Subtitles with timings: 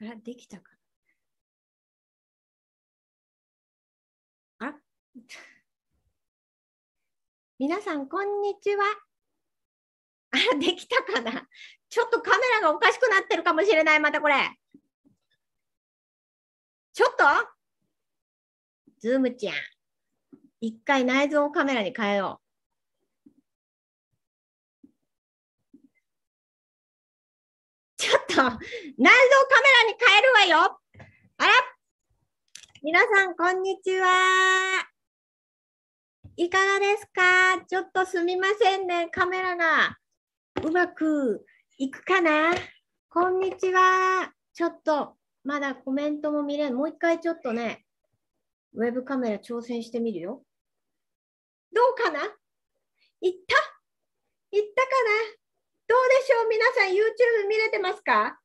[0.00, 0.70] あら、できたか
[4.58, 4.74] なあ？
[7.58, 8.84] 皆さん、こんにちは。
[10.32, 11.48] あら、できたかな？
[11.88, 14.34] ちょっとカメラがおかしくなってるかもしれない、またこれ。
[16.92, 17.24] ちょっと？
[19.00, 19.54] ズームちゃん。
[20.60, 22.43] 一回内蔵カメラに変えよう。
[28.04, 30.78] ちょっと、内蔵カメラに変えるわよ。
[31.38, 31.52] あら
[32.82, 34.86] 皆さん、こんにちは。
[36.36, 37.64] いかがですか？
[37.66, 39.08] ちょっとすみませんね。
[39.08, 39.96] カメラが
[40.62, 41.46] うまく
[41.78, 42.52] いくかな？
[43.08, 44.30] こんにちは。
[44.52, 46.76] ちょっと、まだコメントも見れん。
[46.76, 47.86] もう一回ちょっとね、
[48.74, 50.42] ウェブカメラ挑戦してみるよ。
[51.72, 52.20] どうかな？
[52.20, 52.28] いっ
[53.22, 53.30] た？
[54.54, 54.88] いったか
[55.30, 55.43] な？
[55.94, 56.48] どうでしょう？
[56.48, 58.40] 皆さん YouTube 見れてますか？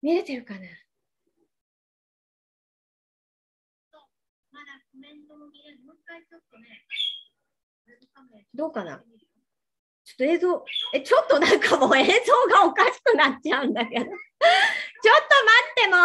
[0.00, 0.60] 見れてるかな？
[8.54, 9.02] どうかな？
[10.04, 12.10] ちょっと映像、え、ちょっとなんかもう映像
[12.50, 14.06] がおかしくなっちゃうんだけど。
[14.08, 14.24] ちょっと待
[15.70, 15.96] っても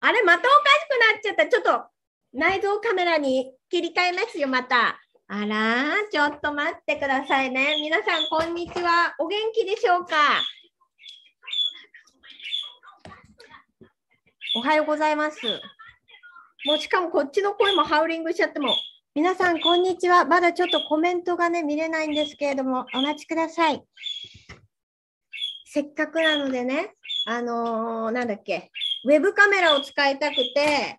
[0.00, 1.46] あれ、またおかしくなっちゃった。
[1.46, 1.88] ちょっと
[2.34, 5.00] 内蔵カメラに切り替えますよ、また。
[5.30, 7.76] あら、ちょっと待ってくださいね。
[7.82, 9.14] 皆さん、こんにちは。
[9.18, 10.16] お元気でしょうか？
[14.56, 15.38] おはようございます。
[16.64, 18.74] もうしかもこっちの声もハウリングしちゃっても。
[19.14, 20.24] 皆さん、こんにちは。
[20.24, 23.84] まだちょっとコメントがね、見れないんですけれども、お待ちください。
[25.66, 26.94] せっかくなのでね、
[27.26, 28.70] あのー、なんだっけ、
[29.04, 30.98] ウェブカメラを使いたくて、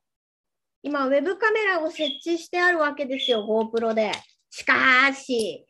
[0.82, 4.12] 今、ウェブカメラを設置してあるわけですよ、GoPro で。
[4.50, 5.66] しかし、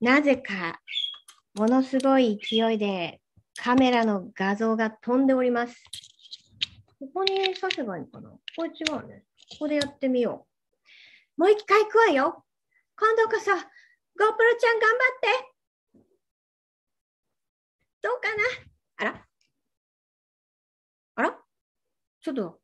[0.00, 0.80] なぜか、
[1.54, 3.20] ものすごい勢いで
[3.56, 5.82] カメラの画像が飛んでおります。
[7.00, 8.30] ここに刺せばいいのかな？
[8.56, 9.24] これ違うね。
[9.52, 10.46] ここでやってみよ
[11.36, 11.40] う。
[11.40, 12.44] もう一回行くわよ。
[12.96, 13.58] 今度こそ、GoPro
[14.58, 16.02] ちゃん頑張って。
[18.02, 18.42] どうかな？
[18.98, 19.26] あら？
[21.16, 21.38] あら？
[22.20, 22.60] ちょっと。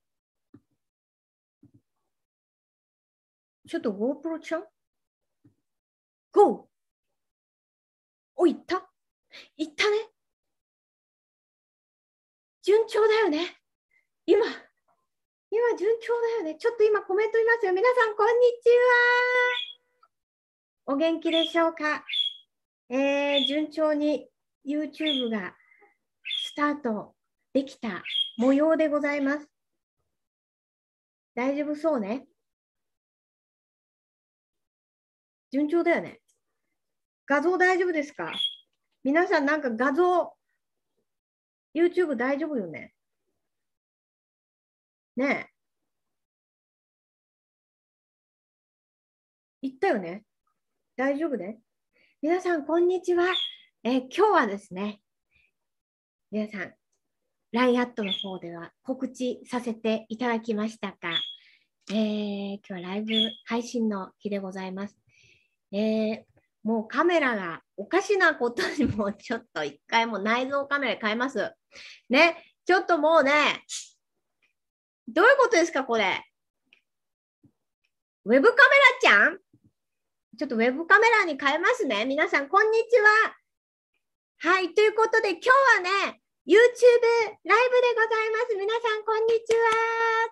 [3.75, 4.65] ちょっと GoPro ちゃん
[6.31, 6.69] ?Go!
[8.37, 8.89] お、行った？
[9.57, 9.97] 行ったね
[12.63, 13.61] 順調だよね
[14.27, 16.55] 今、今順調だよね。
[16.55, 17.73] ちょっと今コメント見ますよ。
[17.73, 18.69] 皆さん、こんにち
[20.87, 20.95] は。
[20.95, 22.05] お元気でしょうか？
[22.91, 24.29] えー、順調に
[24.65, 25.57] YouTube が
[26.45, 27.17] スタート
[27.53, 28.05] できた
[28.37, 29.49] 模様でございます。
[31.35, 32.29] 大丈夫そうね？
[35.55, 36.19] 順調だよね。
[37.27, 38.33] 画像大丈夫ですか？
[39.05, 40.33] 皆さんなんか画像、
[41.73, 42.93] YouTube 大丈夫よね？
[45.15, 45.55] ねえ。
[49.63, 50.25] 言ったよね？
[50.97, 51.61] 大丈夫ね？
[52.21, 53.33] 皆さん、こんにちは。
[53.85, 55.03] え、今日はですね、
[56.33, 56.75] 皆さん、
[57.53, 61.11] LINE アットの方では告知させていただきましたが、
[61.91, 63.13] えー、今日はライブ
[63.45, 65.04] 配信の日でございます。
[65.73, 66.23] えー、
[66.63, 71.53] もうカメラがおかしなことにもちょっと一回も内蔵カメラ変えます。
[72.09, 73.33] ね、ちょっともうね、
[75.09, 76.25] どういうことですか、これ？
[78.25, 78.59] ウェブカメラ
[79.01, 79.39] ちゃん？
[80.39, 82.05] ちょっとウェブカメラに変えますね。
[82.07, 83.35] 皆さん、こんにちは。
[84.51, 88.57] はい、ということで、今日はね、YouTube ライブでございます。
[88.57, 89.61] 皆さん、こんにちは。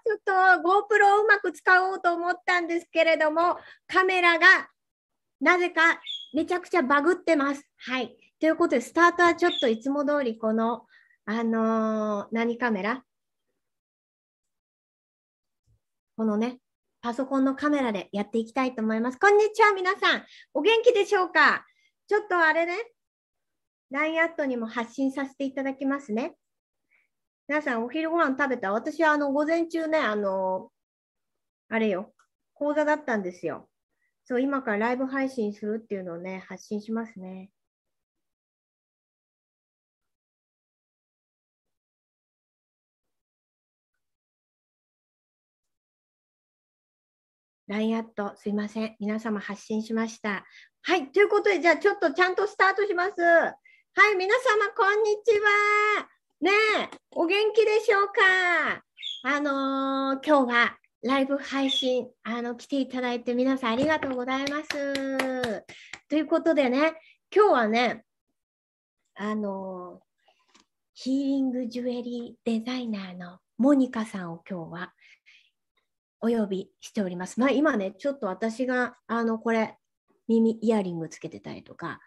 [0.04, 4.68] ちょっと GoPro をうまく使おうと思ったんですけれども、カメラが
[5.42, 6.00] なぜか
[6.32, 7.68] めちゃくちゃバグってます。
[7.78, 8.16] はい。
[8.38, 10.86] ということで、スタートはちょっといつも通りこの、
[11.26, 13.02] あのー、何カメラ？
[16.16, 16.58] このね、
[17.00, 19.18] パソコンのカメラでやっていきたいと思います。
[19.18, 20.24] こんにちは、皆さん。
[20.54, 21.66] お元気でしょうか？
[22.06, 22.76] ちょっとあれね、
[23.90, 26.36] LINE アットにも発信させていただきますね。
[27.48, 28.70] 皆さん、お昼ご飯食べた？
[28.70, 30.70] 私はあの午前中ね、あの、
[31.68, 32.14] あれよ、
[32.54, 33.68] 講座だったんですよ。
[34.24, 37.50] そう、今からライブ配信するっていうのをね、発信しますね。
[47.68, 48.96] LINE アット、すいません。
[49.00, 50.44] 皆様発信しました。
[50.82, 51.10] はい。
[51.10, 53.12] ということで、じゃあちょっとちゃんとスタートします。
[53.22, 53.54] は
[54.12, 56.08] い、皆様、こんにちは。
[56.40, 56.50] ね、
[57.12, 58.82] お元気でしょうか？
[59.24, 65.64] あのー、今日はライブ配信、あの、来ていただいて皆さんありがとうございます。
[66.08, 66.94] ということでね、
[67.34, 68.04] 今日はね、
[69.14, 70.00] あの
[70.94, 74.92] ヒーリングジュエリーデザイナーのモニカさんを今日は
[76.20, 77.40] お呼びしております。
[77.40, 79.76] まあ、今ね、ちょっと私があのこれ
[80.28, 82.00] 耳イヤリングつけてたりとか、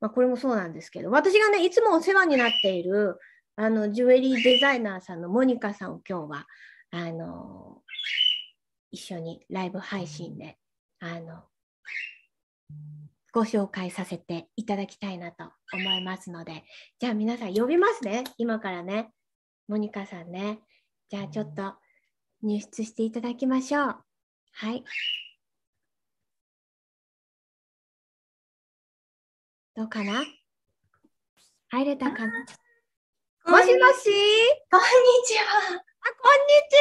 [0.00, 3.18] まあ、これもそうなんですけど、私がね、いつもお世話になっている
[3.56, 6.46] あのジュエリーデザイナーさんのモニカさんを今日は
[6.90, 7.82] あの
[8.92, 10.58] 一緒にライブ配信で
[11.00, 11.42] あの
[13.32, 16.64] ご紹介させていただきたいなと思いますので、
[17.00, 19.10] じゃあ皆さん呼びますね、今からね。
[19.68, 20.60] モニカさんね。
[21.08, 21.74] じゃあちょっと
[22.42, 23.96] 入室していただきましょう。
[24.52, 24.84] はい。
[29.74, 30.22] どうかな？
[31.70, 32.32] 入れたかな？
[32.32, 32.46] もし
[33.46, 34.10] もし？
[34.70, 34.86] こんに
[35.26, 35.91] ちは。
[36.04, 36.74] あ、こんにち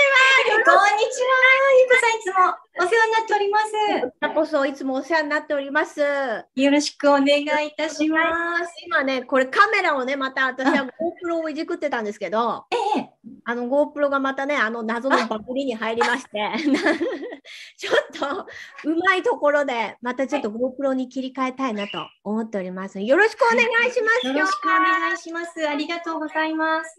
[0.50, 0.66] は。
[0.66, 1.52] こんにちは。
[1.78, 3.66] ゆこさん、いつもお世話になっております。
[4.02, 6.02] こちらこそ、いつもお世話になっております。
[6.02, 8.18] よろしくお願いいたしま
[8.66, 8.74] す。
[8.84, 12.66] 今ね、これカメラをね、また私は GoPro をいじくってたんですけど、
[12.96, 13.10] ええ、
[13.44, 16.52] あの GoPro がまたね、あの謎のバグりに入りまして、
[17.78, 18.48] ちょっと
[18.90, 23.00] うまいところで、またちょっと GoPro に切り替えたいなと思っております。
[23.00, 24.28] よろしくお願いします。
[24.28, 25.70] よろしくお願いします。
[25.70, 26.98] ありがとうございます。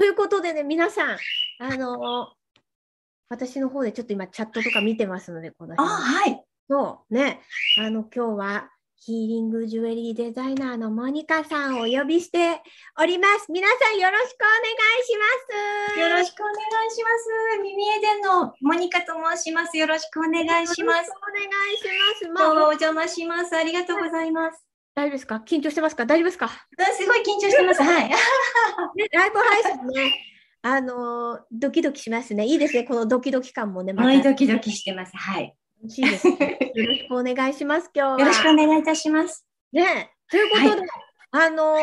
[0.00, 1.18] ということでね、皆さん、
[1.58, 2.30] あの
[3.28, 6.42] 私の方でちょっと今チャットとか見てますので、このあ、はい。
[6.70, 7.42] そうね、
[7.78, 12.62] あの今日はヒーリングジュエリーデザイナーのモニカさんをお呼びして
[12.98, 13.52] おります。
[13.52, 16.00] 皆さんよろしくお願いします。
[16.00, 17.58] よろしくお願いします。
[17.62, 19.76] 耳エデンのモニカと申します。
[19.76, 21.10] よろしくお願いします。
[21.10, 21.44] お願
[21.74, 21.84] いし
[22.30, 22.42] ます。
[22.42, 23.54] 今日はお邪魔します。
[23.54, 24.69] ありがとうございます。
[24.94, 25.42] 大丈夫ですか？
[25.46, 26.04] 緊張してますか？
[26.06, 26.48] 大丈夫ですか？
[26.48, 27.82] すごい緊張してます。
[27.82, 28.10] はい。
[29.12, 30.14] ライブ配信ね、
[30.62, 32.44] あのー、ドキドキしますね。
[32.46, 33.92] いいですね、このドキドキ感もね。
[33.92, 35.16] またドキドキしてます。
[35.16, 35.54] はい。
[35.82, 36.72] 楽しいです、ね。
[36.74, 38.20] よろしくお願いします、今日は。
[38.20, 39.46] よろしくお願いいたします。
[39.72, 40.88] ね、ということで、はい、
[41.30, 41.74] あの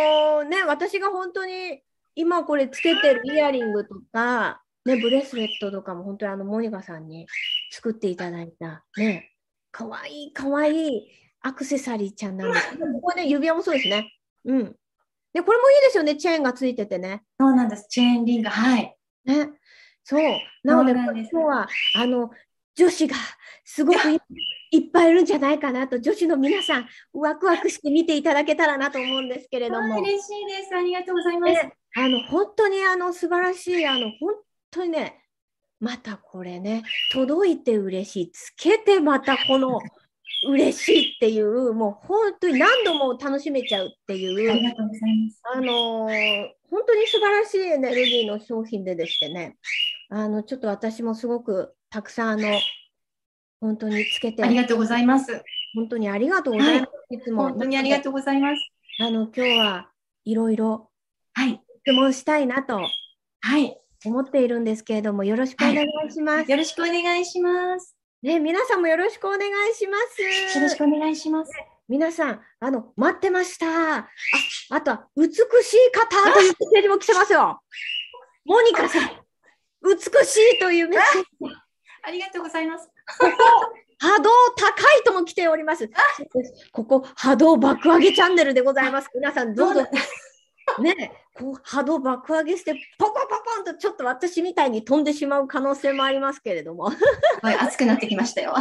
[0.41, 1.81] ー、ね、私が本当に
[2.13, 7.27] 今これつけてるイヤリングとか、ね、ブレスレットとかも本当にあのモニカさんに
[7.71, 9.31] 作っていただいた、ね、
[9.71, 11.07] かわいいかわいい
[11.41, 14.13] アクセサリーちゃんなんですここね、指輪もそうですね。
[14.45, 14.75] うん。
[15.33, 17.23] で、これもいいですよね、チェーンがついててね。
[17.39, 18.97] そうなんです、チェーンリング、はい。
[19.25, 19.49] ね。
[20.03, 20.21] そう。
[20.63, 22.31] なので、今日は、あの、
[22.75, 23.15] 女子が
[23.65, 23.97] すごく
[24.71, 29.99] いっぱいいるんじゃないかなと、女子の皆さん、ワクワクして見ていただけたらなと思うんですけれども。
[29.99, 30.75] 嬉しいです。
[30.75, 31.69] ありがとうございます。
[31.95, 34.35] あの、本当にあの、素晴らしい、あの、本
[34.71, 35.23] 当にね、
[35.79, 38.31] またこれね、届いて嬉しい。
[38.31, 39.79] つけてまたこの
[40.47, 45.41] 嬉しいっていう、もう本当に何度も楽しめちゃうっていう、ありがとうございます。
[45.53, 49.57] あのー、本当に素晴らしいエネルギーの商品ででしてね、
[50.09, 52.59] あの、ちょっと私もすごくたくさん、あの、
[53.59, 54.43] 本当につけて。
[54.43, 55.43] ありがとうございます。
[55.73, 56.89] 本当にありがとうございます。
[56.89, 57.43] はい、いつも。
[57.49, 58.61] 本当にありがとうございます。
[58.99, 59.89] あの、今日は
[60.25, 60.89] いろいろ、
[61.33, 61.61] はい。
[61.85, 62.79] 質問したいなと。
[63.41, 63.77] はい。
[64.05, 66.37] 思っているんですけれども、よろしくお願いします。
[66.37, 67.96] はい、よろしくお願いします。
[68.23, 70.21] ね、皆さんもよろしくお願いします。
[70.57, 71.51] よろしくお願いします。
[71.87, 73.97] 皆さん、あの、待ってました。
[73.99, 74.09] あ、
[74.71, 77.61] あとは、美しい方というメッセージも来てますよ。
[78.43, 79.09] モニカさん、
[79.83, 81.27] 美しいというメッセージ。
[82.03, 82.89] ありがとうございます。
[83.19, 83.33] ここ、
[83.99, 85.87] 波動高いとも来ております。
[86.73, 89.09] ここ、波動爆上げチャンネルでございます。
[89.13, 89.87] 皆さん、どうぞ。
[90.79, 96.91] ね、こう波動爆上げして、ポコポコンとちょっと私みたいに飛んでしまう可能性もありますけれども。
[97.41, 98.53] はい、熱くなってきましたよ。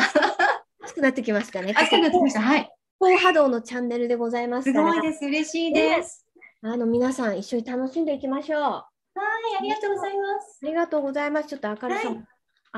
[0.82, 1.74] 熱くなってきましたね。
[1.76, 2.40] 熱くなってきました。
[2.40, 2.70] はい。
[2.98, 5.24] 高波動のチャンネルでございますすごいです。
[5.24, 6.24] 嬉しいです。
[6.62, 8.60] あの皆さん一緒に楽しんでいきましょう。
[8.60, 8.86] はい、
[9.60, 10.58] ありがとうございます。
[10.62, 11.48] ありがとうございます。
[11.48, 12.22] ちょっと明るさも、は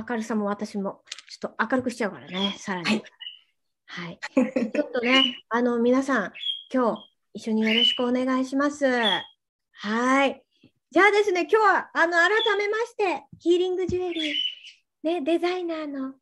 [0.03, 2.87] い、明るさも私もちょっと明るくしちゃうからね、さらに。
[2.87, 3.03] はい。
[3.87, 4.19] はい、
[4.73, 6.33] ちょっとね、 あの皆さん、
[6.73, 7.03] 今日
[7.35, 8.87] 一緒によろしくお願いします。
[8.87, 10.43] はい。
[10.91, 14.35] じゃあですね、今日はあの改めまして、ヒーリングジュエリー、
[15.03, 16.15] ね、デザイナーのモ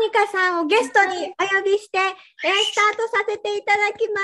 [0.00, 2.08] ニカさんをゲストにお呼びして、え
[2.64, 4.20] スタートさせていただきま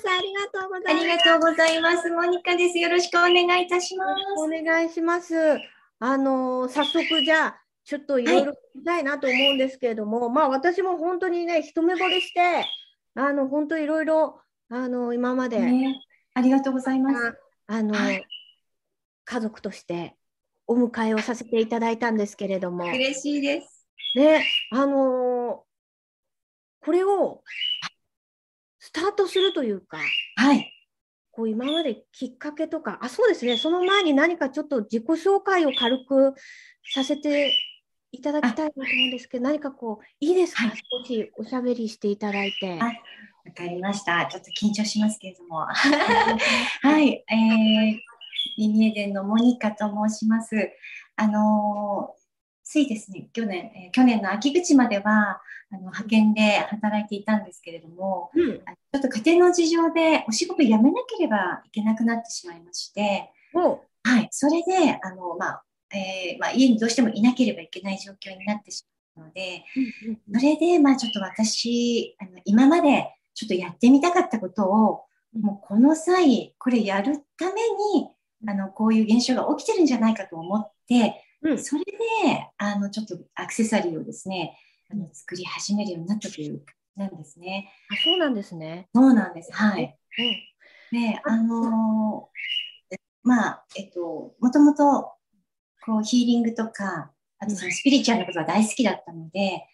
[0.00, 0.08] す。
[0.10, 1.04] ありがとうございます。
[1.04, 2.10] ありがとうございます。
[2.10, 2.78] モニカです。
[2.80, 4.12] よろしくお願いいたします。
[4.38, 5.36] お願いします。
[6.00, 12.66] あの早速じゃあ、ちょっといろいろ聞きたいなと思うんですけれども、はい、まあ私も本当にね、一目惚れして、
[13.14, 16.00] あの本当いろいろあの今まで、ね、
[16.34, 17.38] ありがとうございます。
[17.68, 18.26] あの、はい、
[19.24, 20.16] 家族として
[20.66, 22.84] お迎えをさせていただいたんですけれども。
[22.86, 23.86] 嬉しいです。
[24.14, 25.64] ね、あの
[26.84, 27.42] これを
[28.78, 29.98] スタートするというか、
[30.36, 30.72] はい。
[31.30, 36.34] こう今まできっかけとか、あ、そうですね、その前に何かちょっと自己紹介を軽く
[36.92, 37.54] させて
[38.10, 42.78] いただきたいなと思うんですけど、何かこう、いいですか、はい、少しおしゃべりしていただいて。
[42.78, 42.92] わ
[43.52, 44.26] かりました。
[44.26, 45.66] ちょっと緊張しますけれども。
[45.66, 47.98] はい、えー、
[48.58, 50.70] ミニエデンのモニカと申します。
[51.16, 52.22] あのー
[52.64, 58.58] ついですね、去年、えー去年の秋口までは、あの、派遣で働いていたんですけれども、うん。
[58.58, 63.30] ちょっと家庭の事情でお仕事辞めなければいけなくなってしまいまして、
[64.04, 69.64] はい、それで、あの、まあ、えーまあ、家にどうしてもいなければいけない状況になってしまうので、
[70.32, 77.62] それで、まあ、ちょっと私、あの今までちょっとやってみたかったことを、うんもうこの際、これやるため
[77.94, 78.10] に、
[78.46, 81.92] あの、こういう現象が起きてるんじゃないかと思って、うんそれで、
[82.58, 84.56] あの、ちょっとアクセサリーをですね、
[84.90, 86.62] あの作り始めるようになったという
[86.96, 87.72] なんですね。
[87.90, 88.88] あ、そうなんですね。
[88.94, 89.52] そうなんです。
[89.52, 89.98] はい。
[90.92, 91.00] うん。
[91.00, 95.12] で、あのーまあ、えっと、もともと、
[95.84, 99.64] こう、ヒーリングとか、あとそのスピリチュアルなことが大好きだったので、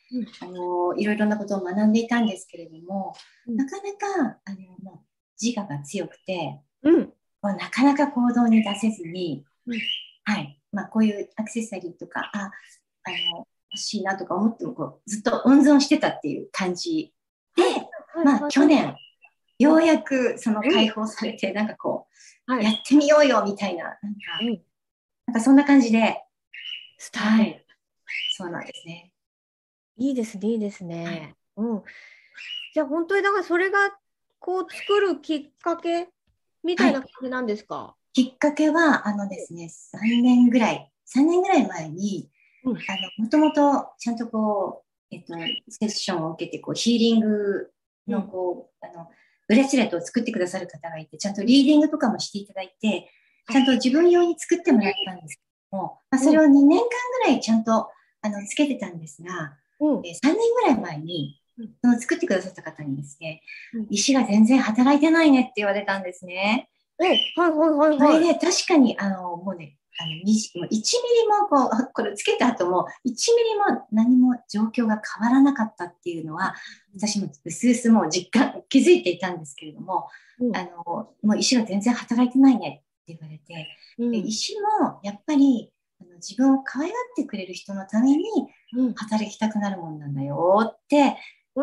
[0.40, 3.14] あのーいろいろなことを学んでいたんですけれども、
[3.46, 5.06] うんなかなか、あの、もう
[5.40, 7.12] 自我が強くて、うん。
[7.40, 9.80] こうなかなか行動に出せずに、うん
[10.28, 10.61] はい。
[10.73, 12.50] まあ、こういうアクセサリーとか、あ、
[13.04, 17.14] あの、欲しいなとか思っても、こう、ずっと温存してたっていう感じ
[17.57, 17.62] で、
[18.23, 18.95] まあ、去年、
[19.59, 22.09] ようやくその解放されて、なんかこ
[22.47, 22.64] う、はい。
[22.64, 23.99] やってみようよみたいな、なんか、
[24.42, 24.61] うん
[25.26, 26.23] なんかそんな感じで、
[26.99, 27.28] スタート。
[27.30, 27.66] はい。
[28.37, 29.12] そうなんですね。
[29.97, 31.35] いいですね、いいですはいね。
[31.57, 31.83] うん。
[32.75, 33.78] じゃあ本当にだからそれが
[34.38, 36.09] こう作るきっかけ
[36.68, 37.94] みたいな感じなんですか？
[38.12, 42.30] きっかけは、あのですね、3年ぐらい、3年ぐらい前に、
[42.64, 42.76] うん。
[42.76, 42.78] あ
[43.18, 45.34] の、もともとちゃんとこう、えっと、
[45.70, 47.70] セッションを受けて、こう、ヒーリング
[48.06, 49.08] の、こう、あの、
[49.46, 53.10] ブレスレットを作ってくださる方がいて、ちゃんとリーディングとかもしていただいて、
[53.50, 56.87] ちゃんと自分用に作ってもらったんですけども、まあ、それを2年間
[57.25, 57.88] ぐらいちゃんと、
[58.20, 60.06] あの、つけてたんですが、うん。
[60.06, 61.47] えー3年ぐらい前にうん、
[61.82, 63.42] その作ってくださった方にですね
[63.74, 66.02] うん、石が全然働いてないねって言われたん。
[66.02, 66.68] ですね。
[66.98, 68.12] おはいはいはいはい。
[68.14, 76.54] それで確かに、あの、もうね、あの、みじもう1ミリもこう、これつけた後も、1ミリも何も状況が変わらなかったっていうのは、
[76.96, 80.08] 私もうすうすもう実感、気づいていたんですけれども、
[80.40, 80.56] うん。
[80.56, 84.10] あの、もう石が全然働いてないねって言われて、うん。
[84.12, 88.22] で石もやっぱり、あの自分を可愛がってくれる人のために
[88.76, 88.94] うん。
[88.94, 91.14] 働きたくなるもんなんだよってうん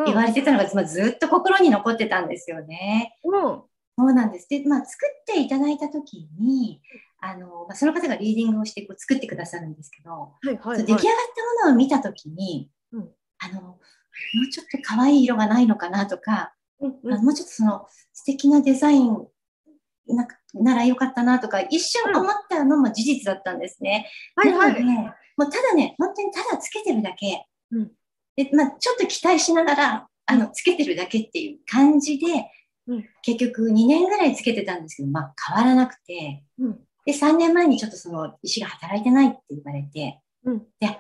[0.06, 3.18] 言われてたのが、まあずっと心に残ってたんですよね。
[3.24, 3.62] うん
[3.98, 4.50] そうなんです。
[4.50, 6.82] で、まあ、作っていただいたときに、
[7.22, 10.78] あの、まあ、その方がリーディングをしてこう作ってくださるんですけど、はいはいはい。
[10.80, 11.04] 出来上がっ
[11.62, 13.10] たものを見たときに、うん
[13.40, 13.80] あの、も
[14.46, 19.26] うちょっと可愛い色がないのかなとか、うんうんもうちょっとその素敵なデザイン
[20.08, 24.10] なならよかったなとか、一瞬思ったのも事実だったんですね。
[24.36, 24.86] はいはなので、い。
[24.86, 27.46] もうただね、本当にただつけてるだけ。
[27.72, 27.92] うん
[28.36, 32.50] で、まあ、ちょっと期待しながら、あの、つけてるだけっていう感じで、
[32.88, 33.06] うん。
[33.22, 36.80] 結局2年ぐらいつけてたんですけど、まあ、変わらなくて、うん。
[37.06, 40.60] で、3年前にちょっとその石が働いてないって言われて、うん。
[40.80, 40.92] で、あ、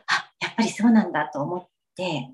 [0.42, 2.30] やっぱりそうなんだと思って、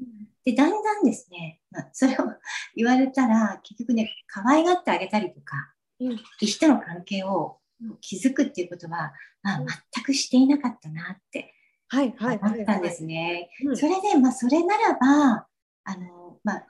[0.45, 2.15] で、だんだんですね、まあ、それを
[2.75, 6.19] 言われたら、結局ね、可愛がってあげたりとか、うん。
[6.39, 7.59] 石との関係を
[8.01, 9.67] 築くっていうことは、まあ、うん。
[9.67, 11.53] 全くしていなかったなって
[11.91, 13.49] はいはいはい思ったんですね。
[13.65, 13.77] うん。
[13.77, 15.45] それで、まあ、それならば、
[15.83, 16.67] あの、まあ、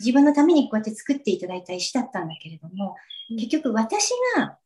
[0.00, 2.94] 自分のためにこうやって作っていただいた石だったんだけれども、
[3.30, 3.36] うん。
[3.36, 4.58] 結局私が、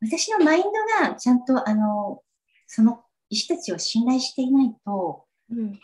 [0.00, 0.70] 私のマインド
[1.08, 2.22] がちゃんと、あの、
[2.68, 5.80] その石たちを信頼していないと、うん。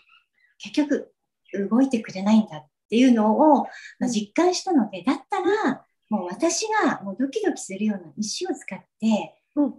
[0.58, 1.12] 結局
[1.68, 3.68] 動いてくれないんだっていうのを、まあ、
[4.02, 4.08] うん。
[4.08, 9.74] 実感したので、だったら、もう私がもうドキドキするような石を使って、うん。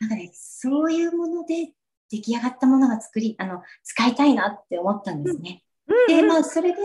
[0.00, 1.74] なんかね、そういうもので
[2.12, 5.64] 出来上がったものが作り、あの、使いたいなって思ったんですね。
[6.08, 6.78] で、うんまあ、それで、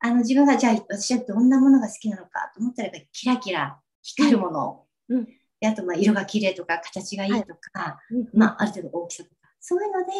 [0.00, 4.84] あの、自分が、じゃあ、私はどんなものが好きなのかと思ったら、やっぱりキラキラ光るもの。
[5.10, 5.28] うん。
[5.60, 10.12] であと、まあ、色が綺麗とか、形がいいとか、うんまあ、ある程度大きさとか、そういうので、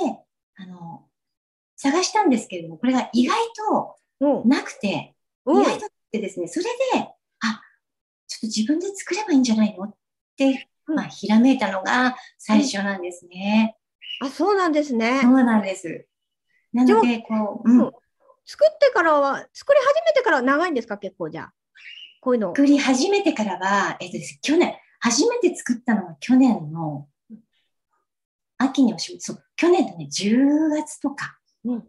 [0.56, 1.08] あの、
[1.76, 4.48] 探したんですけれども、これが意外とうん。
[4.48, 5.14] なくて、
[5.46, 5.62] うん。
[5.62, 7.08] 意外とってですね、それで、
[7.40, 7.60] あ、
[8.28, 9.94] ちょっと自分で作ればいいんじゃないのっ
[10.36, 10.94] て、うん。
[10.94, 13.76] まあ、ひらめいたのが最初なんですね。
[14.22, 15.28] あ、そうなんですねそ。
[15.28, 16.06] うなんです。
[16.72, 17.78] なので、こう、うん、
[18.46, 21.52] 作ってからは、作り始めてからは長いんですか、結構じゃあ。
[22.20, 22.54] こういうの。
[22.54, 27.08] 作り始めてからは、えっとですね、去年、初めて作ったのが去年の
[28.58, 31.84] 秋にお仕事、そう、去年のね、10月とか、うん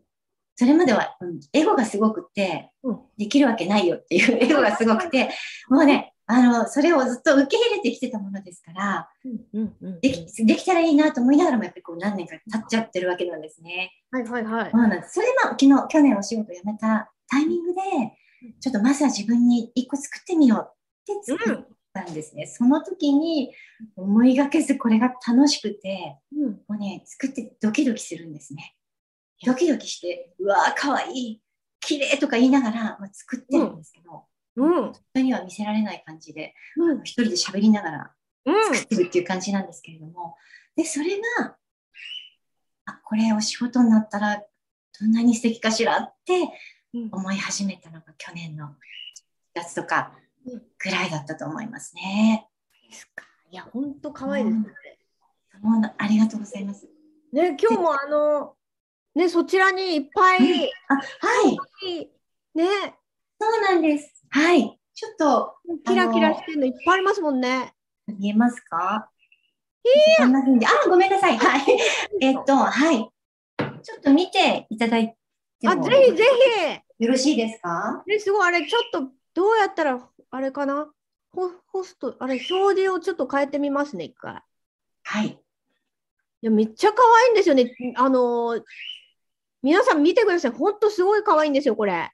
[0.55, 5.29] それまでは、うんエゴがすごくて、うんできるわけないよっていう エゴがすごくて、
[5.69, 13.91] もうね、あの、それをずっと受け入れてきてたものですから、うんうんうんでき、できたらいいなと思いながらも、やっぱりこう何年か経っちゃってるわけなんですね。
[14.11, 14.77] はいはいはいそ。
[14.77, 15.13] うなんです。
[15.13, 17.81] それでまあ、昨日、去年お仕事辞めたタイミングで、
[18.59, 22.47] ちょっとまずは自分に一個作ってみようって作ったんですね。
[22.47, 23.53] その時に
[23.95, 26.51] 思いがけずこれが楽しくて、うん。
[26.51, 28.75] もうね、作ってドキドキするんですね。
[29.45, 31.41] ドキドキして、うわー、かわいい、
[31.79, 34.23] 綺麗とか言いながら、まあ、作ってるんですけど、
[34.55, 34.93] うん。
[35.13, 37.01] 人には見せられない感じで、うん。
[37.03, 38.11] 一人で喋りながら
[38.45, 38.75] うん。
[38.75, 40.35] 作ってるっていう感じなんですけれども、
[40.75, 41.55] で、それが、
[42.85, 44.43] あ、これお仕事になったら
[44.99, 46.49] どんなに素敵かしらって
[46.93, 48.69] うん思い始めたのが去年の4
[49.55, 50.13] 月とか
[50.45, 52.47] うんぐらいだったと思いますね。
[52.89, 53.25] ですか。
[53.49, 54.63] いや、本当可愛いですね。
[55.61, 56.87] もうありがとうございます。
[57.31, 58.55] ね、今日もあの、
[59.15, 61.01] ね、そちらにいっぱい、あ、は
[61.49, 62.09] い、
[62.55, 62.65] ね、
[63.39, 64.12] そうなんです。
[64.35, 64.79] はい。
[64.95, 67.71] ちょっとキラキラしてるのいっぱいありますもんね。
[68.07, 69.09] 見えますか？
[70.17, 70.65] こんな風に。
[70.65, 71.37] あ、ごめんなさい。
[71.37, 71.61] はい。
[72.19, 72.97] えっと、はい。
[73.83, 75.15] ちょっと見ていただい
[75.59, 78.01] てあ、もぜひぜよろしいですか？
[78.07, 78.11] ひ。
[78.11, 80.91] ね、すごい、あれ、ちょっと、どうやったら、あれかな？
[81.31, 84.33] ホホスト、あれ、表示をちょっと変えてみますね、一回。
[84.33, 84.37] い
[85.03, 85.39] はい。
[86.41, 87.71] や、めっちゃ可愛いんですよね。
[87.97, 88.63] あのー
[89.61, 90.51] 皆さん見てください。
[90.51, 92.11] ほんとすごい可愛いんですよ、これ。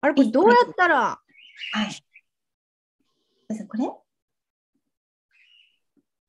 [0.00, 1.20] あれ、これどうやったら、
[1.72, 2.04] はい。
[3.68, 3.84] これ。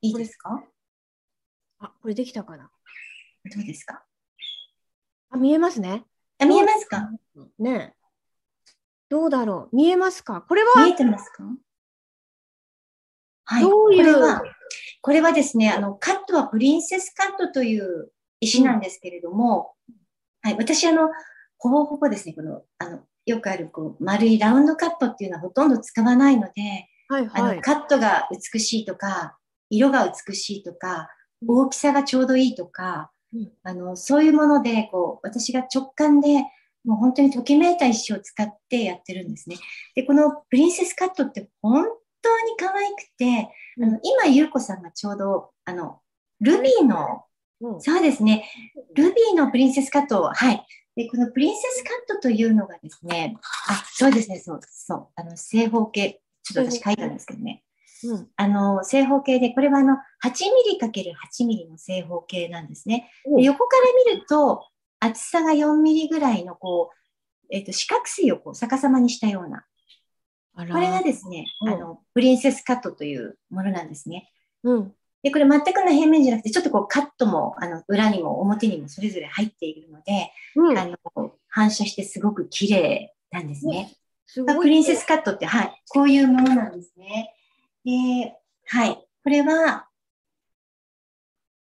[0.02, 0.64] いいですか？
[1.80, 2.70] あ、これできたかな？
[3.56, 4.04] どうですか？
[5.30, 6.04] あ、見えますね。
[6.40, 7.10] あ見えますか？
[7.60, 8.04] ねえ。
[9.10, 9.76] どうだろう？
[9.76, 10.42] 見えますか？
[10.42, 10.86] これは？
[10.86, 11.44] 見えてますか？
[13.46, 13.64] はい。
[13.64, 14.04] どういう？
[14.04, 14.44] これは、
[15.02, 19.76] これはですね、あの、カットはプリンセスカットという石なんですけれども、
[20.42, 20.58] はい。
[20.58, 21.10] 私、あの、
[21.58, 27.62] ほぼほぼですね、この、あの、よくある、こう、丸いラウンドカットっていうのはほとんど使わないので、あの、はいはい。
[27.62, 29.38] カットが美しいとか、
[29.70, 31.10] 色が美しいとか、
[31.48, 36.44] 大きさがちょうどいいとか、うんあの、そういうもので、こう、私が直感で、
[36.84, 39.56] もう本当にときめいた石を使ってやってるんですね。
[39.96, 41.86] で、このプリンセスカットって本
[42.22, 43.50] 当に可愛くて、
[43.82, 46.02] あの、今、ゆうこさんがちょうど、あの、
[46.42, 47.24] ルビーの、
[47.62, 48.50] うんそうですね、
[48.94, 50.66] ルビーのプリンセスカットを、はい。
[50.96, 53.36] で、このプリンセスカットというのがですね、
[53.70, 57.64] あ、そうですね、そう、そう、あの、正方形、ちょっと私書いたんですけどね。
[58.06, 63.10] うんあの、正方形で、これはあの、8ミリ ×8 ミリの正方形なんですね。
[63.26, 64.68] おで横から見ると、
[65.00, 69.66] 厚さが4ミリぐらいの、こう、えっ、と、四角錐をこう逆さまにしたような。
[70.56, 74.30] これがですね、うんあの、プリンセスカットというものなんですね。
[74.64, 74.94] うん。
[75.24, 80.78] で、これ全くの平面じゃなくて、ちょっとこうカットも、あの、裏にも表にもそれぞれ入っているので、うん。
[80.78, 80.98] あの、
[81.48, 83.84] 反射してすごく綺麗なんですね。
[83.84, 84.58] まあすごい。
[84.58, 87.34] プリンセスカットって、はい、こういうものなんですね。
[87.86, 88.36] で、
[88.68, 89.88] はい、これは、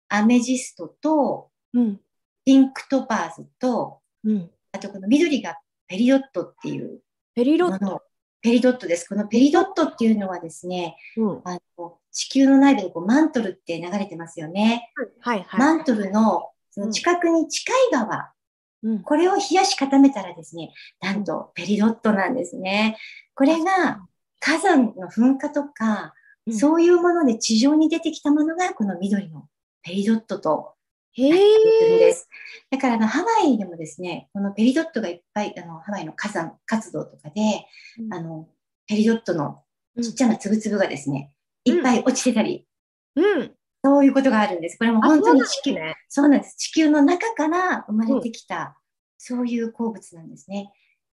[0.09, 1.99] アメジストと、うん。
[2.45, 4.51] ピンクトパーズと、うん。
[4.71, 7.01] あとこの緑がペリドットっていう
[7.33, 8.03] ペリロット。
[8.41, 9.07] ペリドットです。
[9.09, 11.41] このペリドットっていうのはですね、うん。
[11.43, 14.91] あの地球の内部にこうマントルって流れてますよね。
[15.21, 15.59] はいはい。
[15.59, 18.31] マントルのその近くに近い側、
[18.81, 19.03] うん。
[19.03, 22.97] これを冷やし固めたらですね、なんとペリドットなんですね。
[23.35, 23.99] これが
[24.39, 26.13] 火山の噴火とか、
[26.47, 29.49] うんそういうもので地上に出てきたものがこの緑の
[29.83, 30.75] ペリドットと
[31.11, 31.99] へなっているんえ。
[31.99, 32.29] です。
[32.71, 37.67] だからあのハワイでもですね、このペリドットがいっぱい、あのハワイの火山活動とかで、
[37.99, 38.47] うんあの、
[38.87, 39.61] ペリドットの
[39.97, 41.33] うんちっちゃなつぶつぶがですね、
[41.67, 42.65] いっぱい落ちてたり、
[43.15, 43.51] うん。
[43.83, 44.77] そういうことがあるんです。
[44.77, 46.55] これも本当に地球、ねそうなんです。
[46.57, 48.77] 地球の中から生まれてきた、
[49.17, 50.71] そういう鉱物なんですね。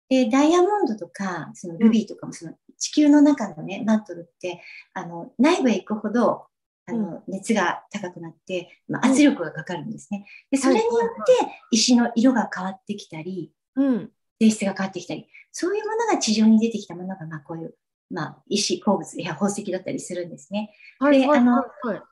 [0.09, 4.63] で、ダイヤモンドとか、そのルビーとかも、その地球の中のね、マントルって、
[4.95, 6.47] あの、内部へ行くほど、
[6.87, 10.27] あの、熱が高くなって、まあ、圧力がかかるんですね。
[10.51, 14.11] で、それによって、石の色が変わってきたり、うん。
[14.41, 17.75] 性質が変わってきたり、そういうものが地上に出てきたものが、まあ、こういう、
[18.11, 20.75] まあ、石、鉱物や宝石だったりするんですね。
[20.99, 21.65] はいはいであの。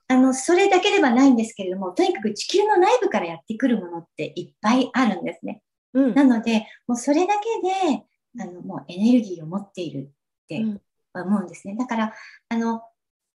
[0.08, 5.62] あの、それだけではないんですけれども、とにかく地球の内部からやってくるものっていっぱいあるんですね。
[5.94, 6.14] うん。
[6.14, 8.04] なので、もうそれだけで、
[8.42, 10.10] あの、もうエネルギーを持っている
[10.44, 10.80] ってうん
[11.14, 11.76] 思うんですね。
[11.76, 12.14] だから、
[12.50, 12.82] あの、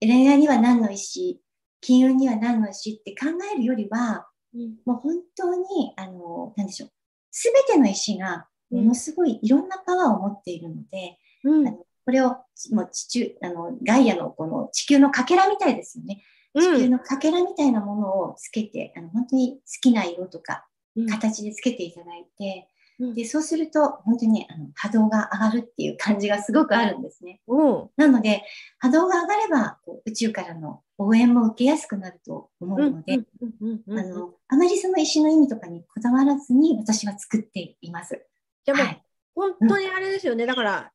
[0.01, 1.43] 恋愛には何の石、
[1.81, 6.91] 金運には何の石って考えるよりは、うんもう本当に、あの、なんでしょう。
[7.31, 12.37] すべての石がものすごいいろんなパワーを持っているので、うんあのこれを
[12.71, 16.23] もう地中、あの、ガイアのこの地球のかけらみたいですよね。
[16.55, 22.69] 地球のかけらみたいなものをつけて、あの本当に好きな色とかうん形でつけていただいて、
[23.01, 27.41] うんで、そうすると本当にあの波動が上がるっていう感じがすごくあるんですね。
[27.49, 28.45] うんなので、
[28.79, 33.27] 波動が上がればこう宇宙からの応援も受けやすくなると思うので、うん
[33.61, 38.25] うんうんあの、あまりその石の意味とかにこだわらずに私は作っています。
[38.65, 39.03] じゃあもうはい。
[39.35, 40.47] 本当にあれですよね。
[40.47, 40.93] だから、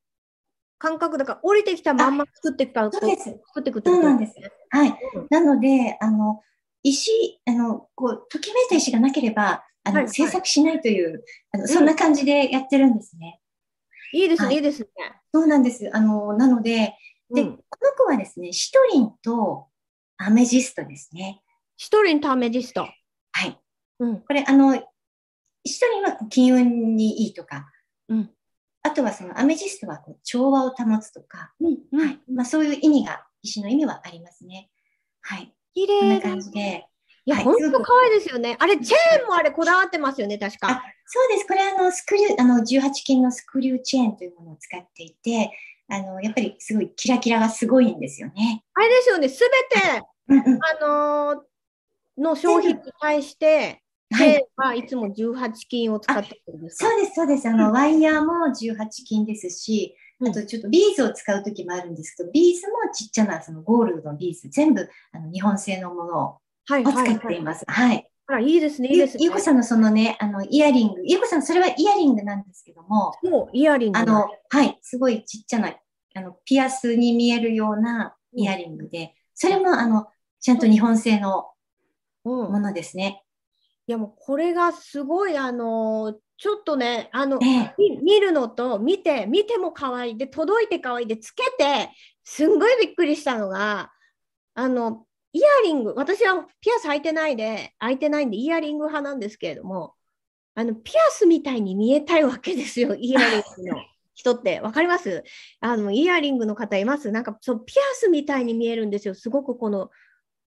[0.81, 3.23] 感覚だから降りてきたまんま作っていくから、そうです。
[3.25, 4.01] 作っていくってこと？
[4.01, 4.51] なんですね。
[4.69, 4.89] はい。
[4.89, 6.41] うんなので、あの、
[6.81, 13.39] 石、あの、こう、ときめいた石がなければ、あの、制作しないという、あの、そんな感じでやってるんですね。
[14.13, 14.87] いいですね、はいいいですね。
[15.31, 15.89] そうなんです。
[15.93, 16.95] あの、なので、
[17.33, 19.67] で、うんこの子はですね、シトリンと
[20.17, 21.41] アメジストですね。
[21.77, 22.81] 一人のタメジスト。
[22.81, 23.59] はい。
[23.99, 24.21] うん。
[24.21, 24.73] これ、あの、
[25.65, 27.71] シトリンは金運にいいとか、
[28.09, 28.31] うん。
[28.83, 31.99] あとはそのアメジストはこう調和を保つとか、うん。
[31.99, 32.19] はい。
[32.31, 34.69] まあそういう意味が、石の意味はありますね。
[35.21, 35.53] はい。
[35.73, 36.21] 綺こんな。
[36.21, 36.87] 感じで。
[37.25, 38.57] いや、はい本当可愛いですよね。
[38.59, 41.47] あれ、チェーンもあれ、こだわってますよね、確か、あ、そうです。
[41.47, 45.51] これあの、スクリュー、あの、18金のスクリューチェーンというものを使っていて、
[45.87, 48.63] あの、やっぱりすごいキラキラがすごいんですよね。
[48.73, 49.39] あれですよね、す
[49.69, 50.01] べて。
[50.29, 51.51] あのー
[52.17, 57.47] の商品に対して、はいチェーンはいつも18金を使ってるんですかそうです、そうです。
[57.47, 67.15] あの、ワイヤーも18金ですし、うんあとちょっとビーズを使うときもあるんですけど、ビーズもちっちゃなそのゴールドのビーズ、全部あの日本製のものはいを使はいはい。
[67.15, 67.65] っています。
[67.67, 68.07] はい。
[68.27, 69.23] あら、いいですね、いいですね。
[69.23, 75.73] ゆうこさんのそのね、あの、イヤリング、ゆうこさん、それはイヤリングなんですけども、もうイヤリングだあの、はい、すごいちっちゃな、
[76.13, 80.07] あの、ピアスに見えるようなイヤリングで、それもあの、
[80.39, 81.47] ちゃんと日本製の
[82.23, 83.23] うんものですね。
[83.87, 87.75] いやもうこれがすごいあのちょっとねあのええ。
[87.77, 90.17] み見るのと見て見ても可愛い。
[90.17, 91.07] で届いて可愛い。
[91.07, 91.89] でつけて
[92.23, 93.91] すんごいびっくりしたのが
[94.53, 95.93] あのイヤリング。
[95.95, 99.93] 私はピアス履いてないで履いてないんでイヤリング派なんですけれども
[100.55, 103.81] あのピアスみたいに見えたいわけですよイヤリングの
[104.13, 104.59] 人って。
[104.59, 105.23] わかります？
[105.61, 107.11] あのイヤリングの方います？
[107.11, 109.15] なんかそうピアスみたいに見えるんですよ。
[109.15, 109.89] すごくこの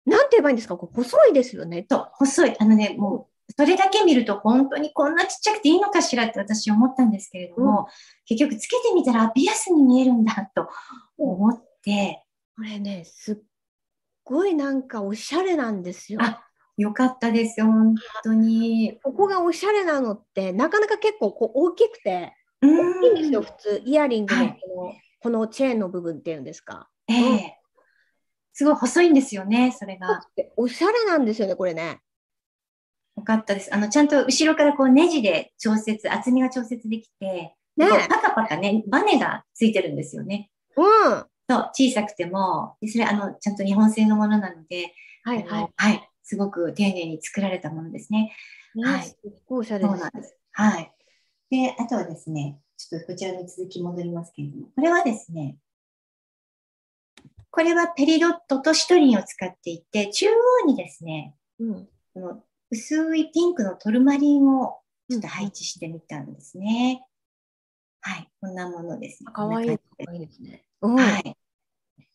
[0.08, 0.76] なんて言えばいいんですか？
[0.76, 2.56] こう細いですよねと、細い。
[2.58, 7.88] あのね、もう、それだけ見ると本当にこんなちっちゃくていいのかしらって私思ったんですけれども、
[8.26, 10.68] 結局つけてみたらあピアスに見えるんだと
[11.16, 12.24] 思って、
[12.56, 13.36] これね、すっ
[14.24, 16.20] ごいなんかおしゃれなんですよ。
[16.22, 16.42] あ
[16.76, 18.98] よかったです、本当に。
[19.02, 23.42] ここがおしゃれなのって、なかなか結構こう大きくて、う大きいんですよ、ん。
[23.42, 23.82] 普通。
[23.84, 26.88] イヤリングのはいこの,、このチェーンの部分っていうんですか。
[27.08, 27.57] ええ
[28.58, 30.20] すごい細いんですよね、それが。
[30.56, 32.00] おしゃれなんですよね、これね。
[33.16, 33.72] よかったです。
[33.72, 40.50] あの、ちゃんと後ろからこうネジで調節、厚みが調節できて、ねパカパカね、バネがついてるんですよね。
[40.76, 40.84] うん。
[40.84, 44.86] はそう、小さくても、でそれあの、ちゃんと日本製のものなので、い
[45.22, 45.46] はい。
[45.48, 46.10] あのはい。
[46.24, 48.34] すごく丁寧に作られたものですね。
[48.74, 50.10] ねはいすっごいおしゃれですそうなん。
[50.20, 50.36] です。
[50.50, 50.92] はい。
[51.50, 55.58] で、あとはですね、ちょっとこちらに続き戻りますけれども、これはですね、
[57.50, 61.88] これはペリドットとシトリンを使っていて、中央にですね、うん。
[62.14, 64.78] この薄いピンクのトルマリンを
[65.10, 67.04] ちょっと配置してみたんですね。
[68.00, 68.30] はい。
[68.40, 69.32] こんなものですね。
[69.32, 69.70] かわいい。
[69.70, 69.76] わ
[70.14, 70.64] いいですね。
[70.82, 70.96] うん。
[70.96, 71.36] はい。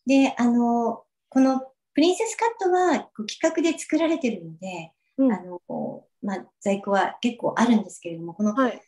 [0.06, 1.60] で、あの、この
[1.94, 5.60] プリンセスカットは企画で作られてるので、うんあの、
[6.22, 8.80] まあ、在庫は結構あるんですけれども、このはい。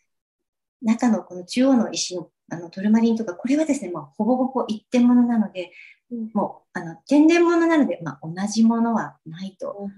[0.83, 5.71] 中のこの中央の石のあのトルマリンとか、これはですね、まあ、ほぼほぼ一点物なので、うん
[6.33, 9.89] もう、あの、天然物なので、まあ、同じものはないと。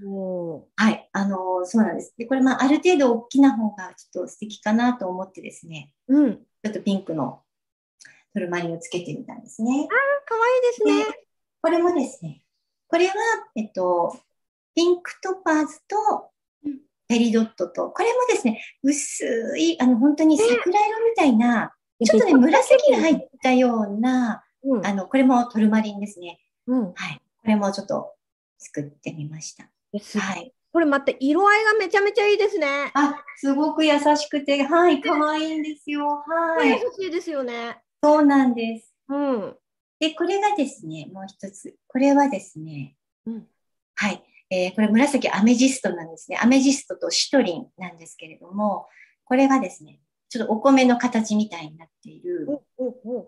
[0.77, 1.09] はい。
[1.13, 2.15] あの、そうなんです。
[2.17, 6.37] で、これ、まあ、ある程度大きな方がちょっと素敵かなと思ってですね、うん。
[6.37, 7.43] ちょっとピンクの
[8.33, 9.71] トルマリンをつけてみたんですね。
[10.27, 11.19] かわいいですね。
[11.61, 12.43] これもですね、
[12.87, 13.15] これは、
[13.57, 14.17] えっと、
[14.75, 16.31] ピンクトパーズと
[16.65, 19.25] うんペリドットと、これもですね、薄
[19.59, 24.87] い、あの、本当に桜色みたいな、ちょっとね、紫が入ったような、うん。
[24.87, 26.41] あの、これもトルマリンですね。
[26.67, 26.93] うん。
[26.95, 27.21] はい。
[27.43, 28.15] これもちょっと
[28.59, 29.69] 作ってみました。
[30.01, 30.53] すはい。
[30.73, 32.67] これまた色合いがめちゃめちゃいいですね。
[32.95, 36.07] あ、すごく優しくて、はい、可愛いんですよ。
[36.07, 36.71] はい。
[36.71, 37.79] 優しいですよね。
[38.03, 38.95] そうなんです。
[39.09, 39.57] うん。
[39.99, 41.75] で、これがですね、もう一つ。
[41.87, 43.47] これはですね、うん
[43.95, 44.23] はい。
[44.51, 46.39] えーこれ紫アメジストなんですね。
[46.41, 48.87] アメジストとシトリンなんですけれども、
[49.25, 52.47] これがですね、ちょっとお米の形みたいになっている、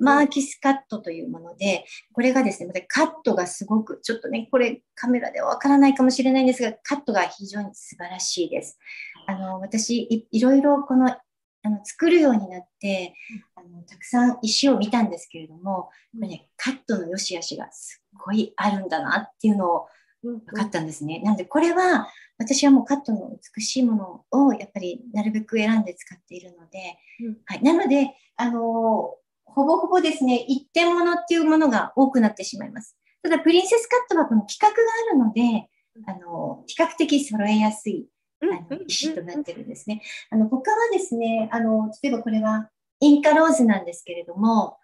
[0.01, 8.79] マーキスカットというもので、これがですね、またカットがすごく、ちょっとね、これカメラではわからないかもしれないんですが、カットが非常に素晴らしいです。
[9.27, 13.15] あの、私、いいろいろこの、あの、作るようになって、
[13.55, 19.87] あの、たくさん石を見たんですけれども、これね、カットの良し悪しがすっごいあるんだなっていうのを
[20.22, 21.20] 分分かったんですね。
[21.20, 27.62] なので、これは、私はもうカットの美しいものをやっぱりなるべく選んで使っているので、うんはい。
[27.62, 29.20] なので、あのー
[29.52, 32.96] ほぼほぼですね、一点物っていうものが多くなってしまいます。
[33.20, 34.80] ただ、プリンセスカットはこの規格が
[35.11, 35.68] あるので、
[36.06, 38.06] あのー比較的揃えやすい
[38.42, 40.02] あの石となってるんですね。
[40.30, 44.78] あの他はですね、あの例えばこれはインカローズなんですけれども、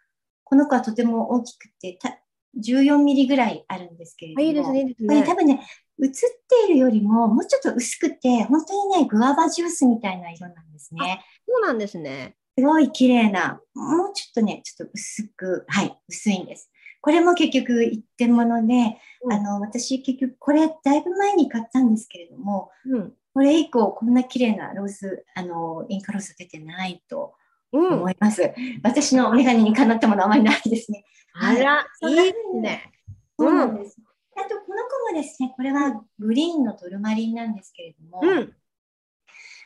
[0.45, 2.19] この子はとても大きくて、た
[2.59, 4.47] 14ミリぐらいあるんですけれども。
[4.47, 5.27] いいですね、いいですこれね。
[5.27, 5.61] 多分ね、
[6.03, 11.25] 映っているよりも、もうちょっと薄くて、本当にね、グアバジュースみたいな色なんですね。
[11.49, 12.37] そうなんですね。
[12.59, 16.71] すごい綺麗な、もうちょっとね、ちょっと薄く、はい、薄いんです。
[17.03, 23.13] これも結局一点物で、うんあの、私結局これだいぶ前に買ったんですけれども、うん。
[23.35, 28.11] これ以降こんな綺麗なローズ、あの、インカローズ出てないとうん思。
[28.11, 28.55] います。
[28.83, 31.05] 私のメガネにかなったものはあまりないですね。
[31.35, 32.93] あら、いいですね。
[33.39, 33.97] そうなんです。
[34.37, 38.53] あと、この子もですね、これはグリーンのトルマリンなんですけれども、うん。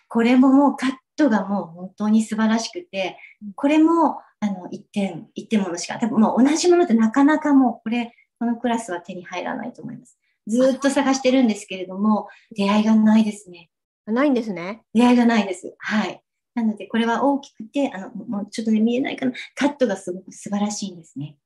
[0.09, 3.17] これももうカットがもう本当に素晴らしくて、
[3.55, 10.19] これもあの1点、一点ものしか、多分もう同じものってなかなかもうこれ、このクラスは手に入らないと思います。
[10.47, 13.71] ずーっと探してるんですけれども、出会いがないですね。
[14.07, 14.83] ないんですね。
[14.95, 15.75] 出会いがないです。
[15.79, 16.23] はい。
[16.55, 19.33] なので、これは大きくて、あの、もうちょっとね、見えないかな。
[19.55, 21.37] カットがすごく素晴らしいんですね。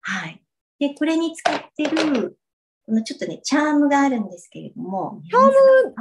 [0.00, 0.42] はい。
[0.78, 2.38] で、これに使ってる、
[2.86, 5.50] このちょっとね、チャームがあるんですけれども、チャーム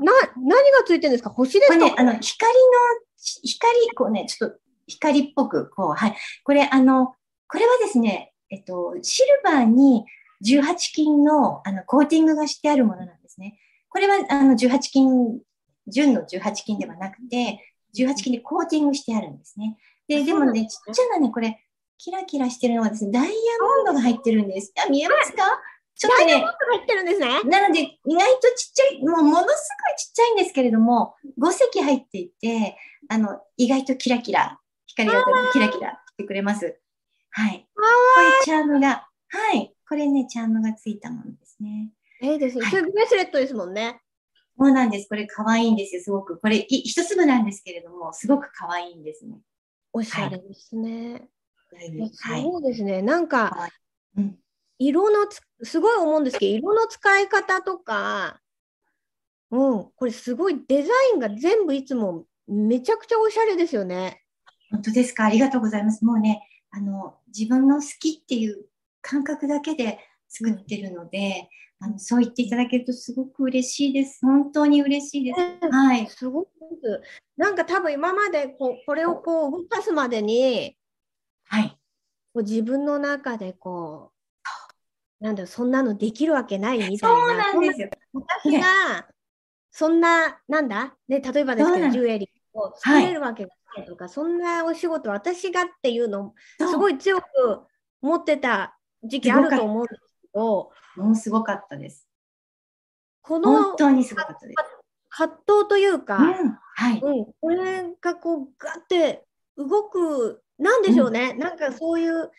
[0.05, 1.29] な、何がついてるんですか？
[1.29, 1.77] 星ですか？
[1.77, 2.59] これね、あの、光の、
[3.43, 4.57] 光、こうね、ちょっと
[4.87, 6.15] 光っぽく、こう、はい。
[6.43, 7.13] これ、あの、
[7.49, 10.05] これはですね、えっと、シルバーに
[10.45, 13.59] 18金の、あの、コーティングがしてあるものなんですね。
[13.89, 15.39] これは、あの、18金、
[15.87, 17.59] 純の18金ではなくて、
[18.03, 19.77] 18金でコーティングしてあるんですね。
[20.07, 21.63] で、でもね、ちっちゃなね、これ、
[21.97, 24.71] キラキラしてるのはですね、ダイヤモンドが入ってるんです。
[24.85, 25.43] あ、見えますか？
[25.95, 26.43] ちょっとね、入
[26.83, 27.27] ってるんですね。
[27.45, 29.49] なので、意外とちっちゃい、もうものすごい
[29.97, 32.77] ちっちゃいんですけれども、5隻入っていて、
[33.09, 36.79] あの、意外とキラキラ、光がキラキラしてくれます。
[37.31, 37.67] はい。
[37.73, 39.73] こういうチャームが、はい。
[39.89, 41.89] これね、チャームがついたものですね。
[42.21, 42.65] ええですね。
[42.65, 43.99] はいブレスレットですもんね。
[44.59, 45.07] そうなんです。
[45.07, 46.39] これ可愛いんですよ、すごく。
[46.39, 49.37] これ、い一粒なんですけれども、すごく可愛いんですね。
[49.93, 51.29] おしゃれですね。
[52.21, 52.43] はい。
[52.43, 53.01] そうですね。
[53.01, 53.69] なんか、
[54.15, 54.37] うん。
[54.79, 58.41] 色のつ、すごい思うんですけど、色の使い方とか、
[59.49, 64.23] うん、これすごいデザインが全部いつもめちゃくちゃおしゃれですよね。
[64.69, 65.25] 本当ですか？
[65.25, 66.03] ありがとうございます。
[66.03, 68.65] もうね、あの、自分の好きっていう
[69.01, 74.19] 感覚だけで作ってるので、あのそう言っていただけるとすごく嬉しいです。
[74.25, 75.39] 本当に嬉しいです。
[75.39, 76.07] うんはい。
[76.07, 76.49] すごく。
[77.35, 80.75] なんか多分今までこうこれをこう動かすまでに、
[81.45, 81.69] はい。
[82.33, 87.37] こう自分の中でこう、なんだそんなのできるわけないみたいそうな。
[87.37, 87.89] なんですよ。
[88.13, 89.07] 私が、
[89.71, 97.25] そんな、なんだ、ね、例えばですけど、ジュエリーを作れるわけがないとか、そんなお仕事、私がっていうのすごい強く
[98.01, 100.06] 持ってた時期あると思うんです
[100.37, 102.07] けど、もうすごかったです。
[103.21, 104.55] この本当にすごかったです。
[105.09, 106.59] 葛藤といううか、ん。
[106.75, 106.99] はい。
[107.01, 109.25] うん、これがこう、ガって
[109.57, 112.31] 動く、なんでしょうね、なんかそういう、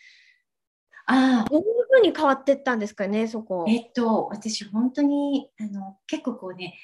[1.05, 3.65] ああ、どういうふうに変わっていったんですかね、そこ。
[3.67, 6.77] えっと、私本当に、あの、結構こうね、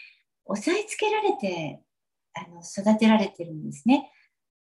[0.45, 1.81] 押さえつけられて、
[2.33, 4.11] あの、育てられてるんですね。
[4.11, 4.15] うん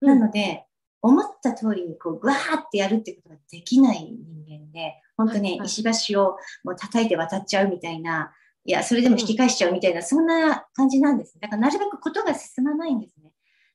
[0.09, 0.66] なので、
[1.00, 4.12] 思った通りにこう、ぐわーってやるってことができない
[4.46, 8.33] 人間で、本当ね、石橋をもう叩いて渡っちゃうみたいな、
[8.64, 11.38] いや、それでも引き返しちゃうみたいな、そんな感じなんです。
[11.40, 13.33] だから、なるべくことが進まないんですね。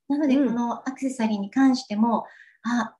[0.08, 2.26] なので、うんこのアクセサリーに関しても、
[2.64, 2.96] あ、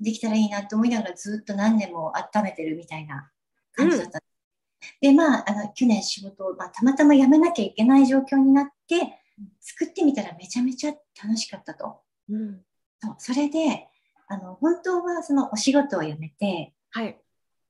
[0.00, 3.30] できたらいいなと思いながらずっと何年も温めてるみたいな
[3.72, 4.20] 感じだった。
[5.00, 9.18] で、まあ、あの、去年仕事を、まあ、たまたま辞めなきゃいけない状況になって、
[9.60, 12.00] 作ってみたらめちゃめちゃ楽しかったと。
[12.28, 12.60] うん
[13.00, 13.86] そうそれで、
[14.26, 17.16] あの、本当はそのお仕事を辞めて、はい。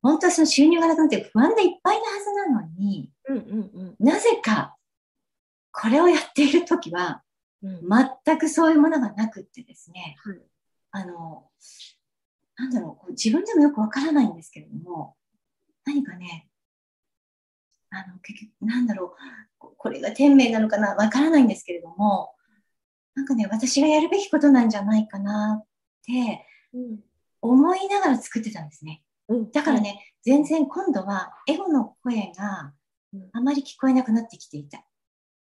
[0.02, 4.76] 本当はその収入がなくなって不安でいっぱいなはずなのに、うんうんなぜか、
[5.72, 7.22] これをやっているときは、
[7.62, 7.88] うんうん。
[8.24, 10.38] 全くそういうものがなくってですね、はい
[10.90, 11.48] あの、
[12.56, 15.16] なんだろう自分でもよくわからないんですけれども、
[15.84, 16.48] 何かね、
[17.90, 19.10] あの、結局、なんだろう、
[19.58, 22.34] ここれが天命なのかな、わからないんですけれども、
[23.14, 25.66] なんかね、私がやるべきことなんじゃないかなっ
[26.06, 27.00] てうん
[27.40, 29.02] 思いながら作ってたんですね。
[29.28, 32.72] うんだからね、全然今度はエゴの声が
[33.12, 34.82] うんあまり聞こえなくなってきていた。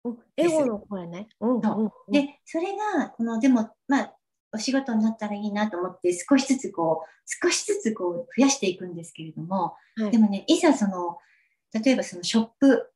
[0.04, 1.28] うんエゴの声ね。
[1.40, 4.14] うんそで、それが、この、でも、まあ、
[4.52, 11.18] お仕事になったらいいなと思って、少しずつこう、少しずつこう、増やしていくんですけれども、はいでもね、いざその、
[11.72, 12.90] 例えばそのショップ、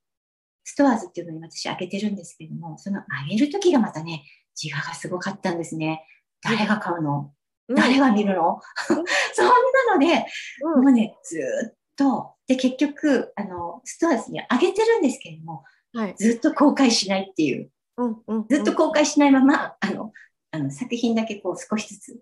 [0.65, 4.25] ストアーズっていうのに私開けてるんですけれども、その上げるときがまたね、
[4.61, 6.05] 自我がすごかったんですね。
[6.43, 7.33] 誰が買うの？
[7.69, 8.61] 誰が見るの？
[8.87, 10.27] そんなので、
[10.63, 10.85] うん。
[10.85, 16.15] もうね、ずーっと、で、結局、あの、ストアーズに上げてるんですけれども、はい。
[16.17, 20.13] ずっと公開しないっていう、うんうんずっと公開しないまま、あの、
[20.51, 22.21] あの作品だけこう少しずつ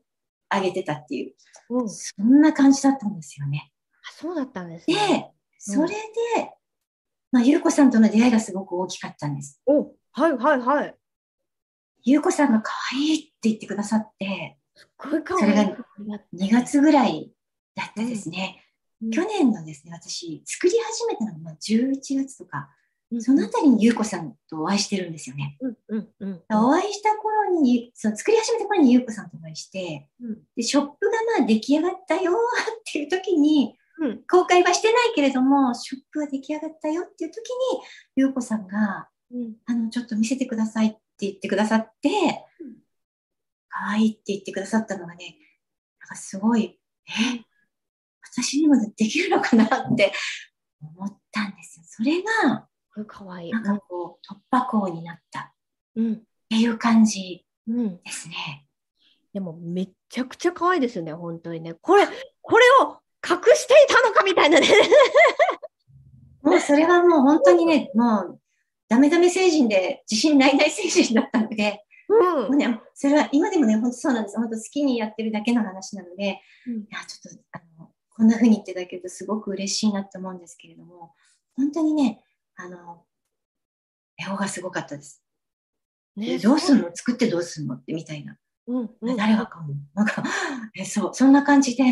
[0.48, 1.35] あげてたっていう、
[1.70, 3.72] うん、あそんな感じだったんですよね。
[4.12, 5.94] そうだったんですでね。、それで、
[7.33, 9.61] まあ、ゆうこさんとの出会いがすごく大きかったんです。
[9.66, 10.94] おはいはいはい。
[12.04, 15.22] ゆうこさんが可愛いって言ってくださって、すっごい。
[15.26, 15.76] それが
[16.34, 17.30] 2月ぐらい
[17.74, 18.60] だったですね。
[18.60, 18.64] うん
[19.10, 22.70] 去年のですね、私、作り始めたのがまあ11月とか、
[23.10, 25.58] うんそのあたりにゆうこさんとお会いしてるんですよね。
[25.60, 26.42] うんうんうん。
[26.50, 37.80] お会いした頃に、その作り始めた頃にゆうこさんとお会いして、うんで、ショップがまあ出来上がったよっていう時に、うん公開はしてないけれども、ショップが出来上がったよっていう時に、
[38.16, 42.08] ゆうこさんが、うんあの、ちょっと見せてくださいって言ってくださって
[42.60, 42.76] うん、
[43.74, 45.37] 可愛いって言ってくださったのがね、
[46.00, 47.10] なんかすごい、え、
[48.22, 50.12] 私にもできるのかなって
[50.80, 51.84] 思ったんですよ。
[51.87, 53.50] それが、すごい可愛い。
[53.50, 55.44] なんかこう、突破口になったっ
[55.96, 57.96] うんていう感じうん。
[58.02, 58.66] ですね。
[59.32, 61.74] でもめっちゃくちゃ可愛いですよね、本当にね。
[61.74, 62.06] これ、
[62.42, 64.68] これを隠していたのかみたいなね。
[66.42, 68.40] もうそれはもう本当にね、もう、
[68.87, 74.37] ダメダメ星人で自信ないない星人だったので、うんもうね、それは今でもね、本当そうなんです。
[74.37, 81.14] 本当好きにやってるだけの話なので、うんいや、ちょっと、あの、こんな風に言っていただけるとすごく嬉しいなって思うんですけれども、
[81.57, 82.22] 本当にね、
[82.57, 83.05] あの、
[84.16, 85.22] 絵本がすごかったです。
[86.16, 86.90] ねどうすんの？
[86.94, 87.74] 作ってどうすんの？
[87.74, 88.37] ってみたいな。
[88.68, 89.16] うんうん。
[89.16, 89.74] 誰が買うの？
[89.94, 90.22] なんか、
[90.77, 91.83] え、そう、そんな感じで、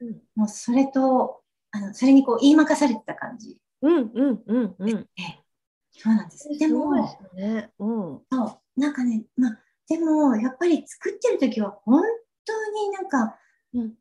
[0.00, 3.60] うんもうそれと、あの、それにこう言いまかされてた感じ。
[3.82, 5.08] うんうんうんうん。
[5.16, 5.46] ええ
[5.92, 6.48] そうなんです。
[6.48, 6.94] ですも、
[7.34, 7.70] でね。
[7.78, 8.20] うん。
[8.30, 12.02] そう、なんかね、まあ、でも、やっぱり作ってる時は本
[12.44, 13.38] 当になんか、
[13.74, 13.94] うん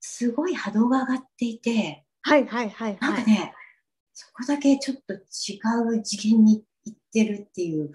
[0.00, 2.98] すごい波動が上がっていて、はいはいはいはい。
[3.00, 3.54] なんかね、
[4.12, 5.18] そこだけちょっと違
[5.98, 7.92] う次元に行ってるっていう、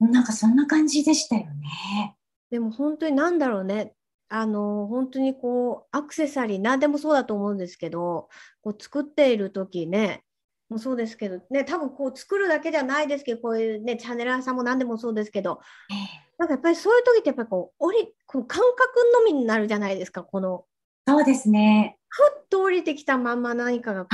[0.00, 2.16] なんかそんな感じでしたよね。
[2.50, 3.94] でも本当になんだろうね。
[4.28, 8.30] あの本当にこうアクセサリー何でもそうだと思うんですけど
[8.62, 10.24] こう作っている時ね
[10.70, 20.64] もそうですけどね多分こう作るだけじゃないですけどこういうねチャンネラーさんも何でもそうですけどええなんかやっぱりそういう時ってやっぱりこう降りこの感覚のみになるじゃないですかこの
[21.06, 21.98] そうですね。
[22.08, 24.08] ふっと降りてきたまんま何かがこ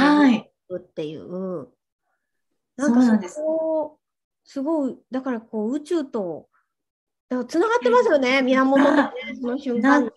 [0.71, 1.69] うっていう、
[2.77, 3.37] なそんかそうなんです。
[3.37, 3.99] こ
[4.45, 6.49] すごいだからこう宇宙と
[7.47, 10.11] つながってますよね源とねその瞬間にね。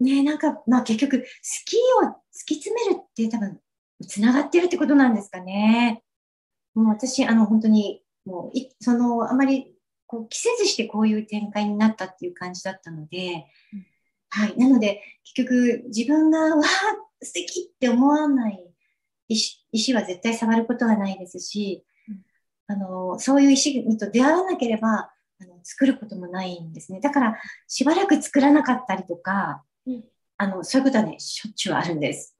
[0.00, 1.24] ねなんか、まあ結局、好
[1.64, 3.60] きを突き詰めるって多分、
[4.06, 6.02] つながってるってことなんですかね。
[6.74, 9.73] もう私、あの、本当に、もうい、その、あまり、
[10.06, 13.86] こう、季節してこういう展開になったっていう感じだったので、うん
[14.36, 14.56] はい。
[14.56, 18.64] なので、結局、自分が、わあ、素敵って思わない
[19.28, 21.84] 石石は絶対触ることはないですし、
[22.66, 27.00] あの、そういう石と出会わなければ、あの作ることもないんですね。
[27.00, 30.04] だから、しばらく作らなかったりとか、うん
[30.36, 32.36] あの、そういうことはね、しょっちゅうあるんです。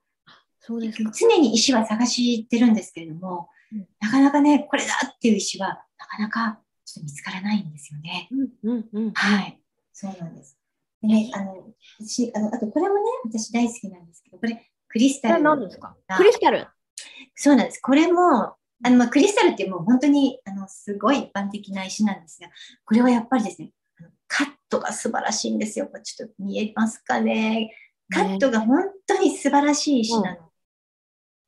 [0.61, 1.11] そうですか。
[1.12, 8.29] 常に石は探してるんですけれども、うんなかなかね、これだっていう石は、なかなかちょっと見つからないんですよね。
[8.31, 9.12] うんうんうん。
[9.12, 9.61] はい。
[9.92, 10.59] そうなんです。
[11.03, 15.42] でね、あの、私、あの、あとこれもね、私大好きなんですけど、これ、クリスタル。
[15.42, 15.97] 何ですか？
[16.16, 16.66] クリスタル？
[17.35, 17.81] そうなんです。
[17.81, 22.49] これも、あの、まあ、クリスタルってもう本当に、あの、すごい一般的な石なんですが、
[22.85, 23.70] これはやっぱりですね、
[24.29, 25.88] カットが素晴らしいんですよ。
[26.03, 27.75] ちょっと見えますかね？
[28.12, 30.51] カットが本当に素晴らしい石なの。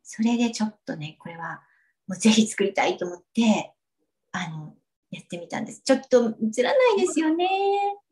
[0.02, 1.62] それでちょっとね、これは、
[2.06, 3.72] もうぜひ作りたいと思って、
[4.32, 4.74] あの、
[5.16, 5.82] やってみたんです。
[5.82, 7.48] ちょっと映らないですよね。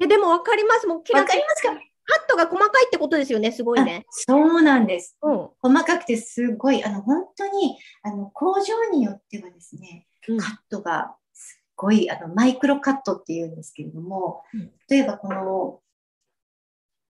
[0.01, 0.87] えでも分かります。
[0.87, 1.69] もうキラわかりますか？
[2.07, 3.51] カットが細かいってことですよね。
[3.53, 4.05] すごいあね。
[4.11, 5.17] そうなんです。
[5.23, 5.49] うん。
[5.61, 15.81] 細かくてすごい、あの、本当に、あの、工場によってはですね、うんカットがすっごい、あの、マイクロカットっていうんですけれどもうん、例えばこの、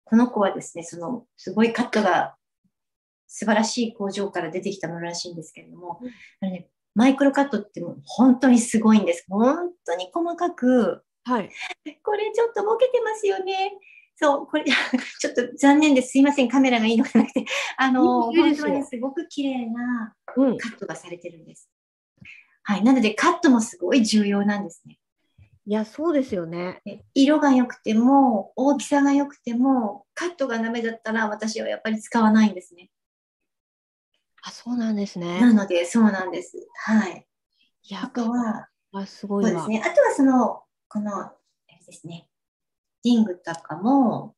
[0.05, 2.35] この子はですね、その、すごいカットが
[3.27, 9.23] 素晴らしい工場から出てきたものらしいんですけれどもうん、あのね、マイクロカットってもう本当にすごいんです。
[9.29, 11.49] 本当に細かく、はい。
[12.03, 13.73] これちょっとボケてますよね。
[14.15, 14.65] そう、これ、
[15.19, 16.09] ちょっと残念です。
[16.09, 16.49] すいません。
[16.49, 17.45] カメラがいいのかなくて。
[17.77, 20.57] あの、いい本当にすごく綺麗なうん。
[20.57, 21.69] カットがされてるんです。
[22.63, 22.83] はい。
[22.83, 24.97] なので、カットもすごい重要なんですね。
[25.67, 26.81] いや、そうですよね。
[26.83, 32.89] で色が良くても、大きさが良くても、カットがダメだったら私はやっぱり使わないんですね。
[34.47, 35.41] あ、そうなんですね。
[35.41, 36.57] なので、そうなんです。
[36.85, 37.27] はい。
[37.83, 39.49] いや、あとは、あすごいわ。
[39.49, 39.83] そうですね。
[39.85, 41.35] あとはその、この、あ
[41.67, 42.29] れですね。
[43.03, 44.35] リングとかも、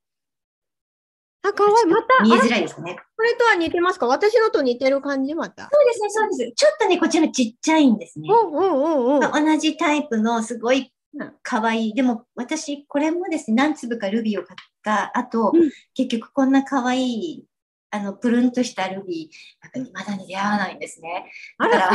[1.44, 1.86] あ、かわいい。
[1.86, 2.98] また、見えづらいですね。
[3.16, 4.08] これとは似てますか？
[4.08, 5.70] 私のと似てる感じまた。
[5.72, 6.52] そうですね、そうです。
[6.56, 8.28] ちょっとね、こちらちっちゃいんですね。
[8.30, 9.46] うんうんうんうん。
[9.46, 11.94] 同じタイプのすごいうん可愛い。
[11.94, 17.46] でも私、これもですね、何粒かルビーを買った後、うん結局こんな可愛い、
[17.92, 21.26] あの、プルンとしたルビー、やっぱりまだに出会わないんですね。
[21.58, 21.92] あだから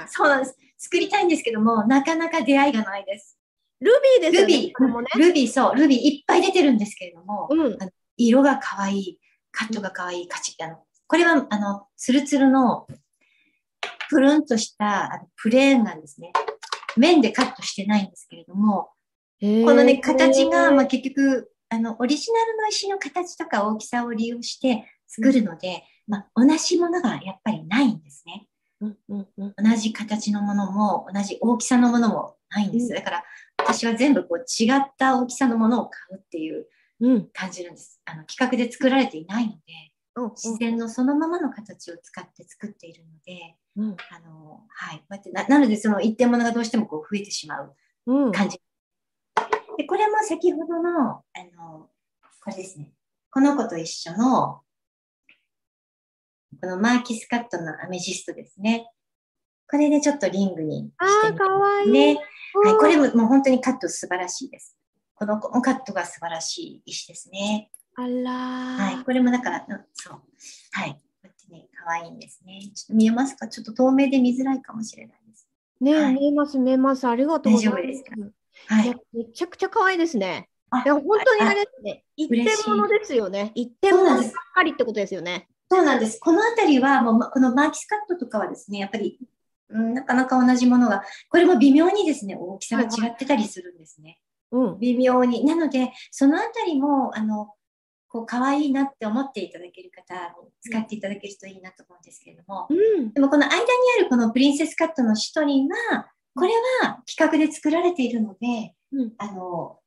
[0.00, 0.56] ら、そうなんです。
[0.78, 3.38] 作りたいんですけども、なかなか出会いがないです。
[3.80, 4.54] ルビーですよね。
[4.54, 4.72] ルビ。
[4.72, 7.78] ー、ルビー、そう、ルビーいっぱい出てるんですけれども、うん。
[8.16, 9.18] 色が可愛い、
[9.50, 12.86] カットが可愛い、カチッあの、これは、あの、ツルツルの、
[14.08, 16.32] プルンとしたあのプレーンなんですね。
[16.96, 18.90] 面でカットしてないんですけれども、
[19.40, 28.46] ここのね、形が、まあ、結局、あの、オリジナルの石の形とか大きさを利用して作るので、まあ、同じものがやっぱりないんですね。
[28.80, 29.54] うんうんうん。
[29.56, 32.88] 同じ形のものも、同じ大きさのものもないんです。
[32.88, 33.24] うんだから、
[33.58, 36.66] 私は全部こう違った大きさのものを買うっていう
[37.00, 37.28] うん。
[37.32, 38.00] 感じるんです。
[38.04, 39.58] あの、企画で作られていないので、
[40.16, 43.96] うん自然のそのままの形を使って作っているので、うん。
[44.12, 44.98] あの、はい。
[44.98, 47.74] こうやってななので、その一点物がどうしてもこう増えてしまう
[48.06, 48.32] うん。
[48.32, 48.60] 感じ。
[49.76, 51.22] で、これも先ほどの、あ
[51.56, 51.90] の、
[52.44, 52.92] これですね。
[53.30, 54.60] この子と一緒の、
[56.60, 58.90] このマーキスカットのアメジストですね。
[59.70, 61.90] これでちょっとリングにああ、してみかわいい。
[61.90, 62.18] ね。
[62.54, 63.08] はい、これも。
[63.08, 64.76] ももう本当にカット素晴らしいです。
[65.14, 67.70] このカットが素晴らしい石ですね。
[67.96, 68.94] あらー。
[68.94, 70.22] はい、これもだから、うんそう。
[70.72, 70.92] はい。
[70.92, 72.60] こうやってね、可愛いんですね。
[72.74, 73.48] ちょっと見えますか？
[73.48, 75.48] ちょっと透明で見づらいかもしれないです。
[75.80, 77.06] ね、はい見えます、見えます。
[77.08, 77.82] ありがとうございます。
[77.82, 78.74] 大丈夫ですか？
[78.74, 78.94] はい。
[79.12, 80.48] めちゃくちゃ可愛いですね。
[80.70, 82.04] あいや、本当にあれですね。
[82.16, 83.52] 一点物ですよね。
[83.54, 85.48] 一点物ばっかりってことですよね。
[85.74, 86.20] そうなんです。
[86.20, 89.18] このあたりは、もうま、このマーキスカットとかはですね、やっぱり、
[89.70, 94.20] うん、なかなか同じものが、これも微妙にですね、大きさが違ってたりするんですね。
[94.52, 94.78] うん。
[94.78, 95.44] 微妙に。
[95.44, 97.54] なので、そのあたりも、あの、
[98.06, 100.14] こう、可愛いなって思っていただける方
[100.44, 103.12] に使っていただけるといいなと思うんですけれども、うん。
[103.12, 103.62] でもこの間に
[103.98, 106.06] あるこのプリンセスカットのシトリンは、
[106.36, 106.52] これ
[106.82, 109.80] は企画で作られているので、うんあの、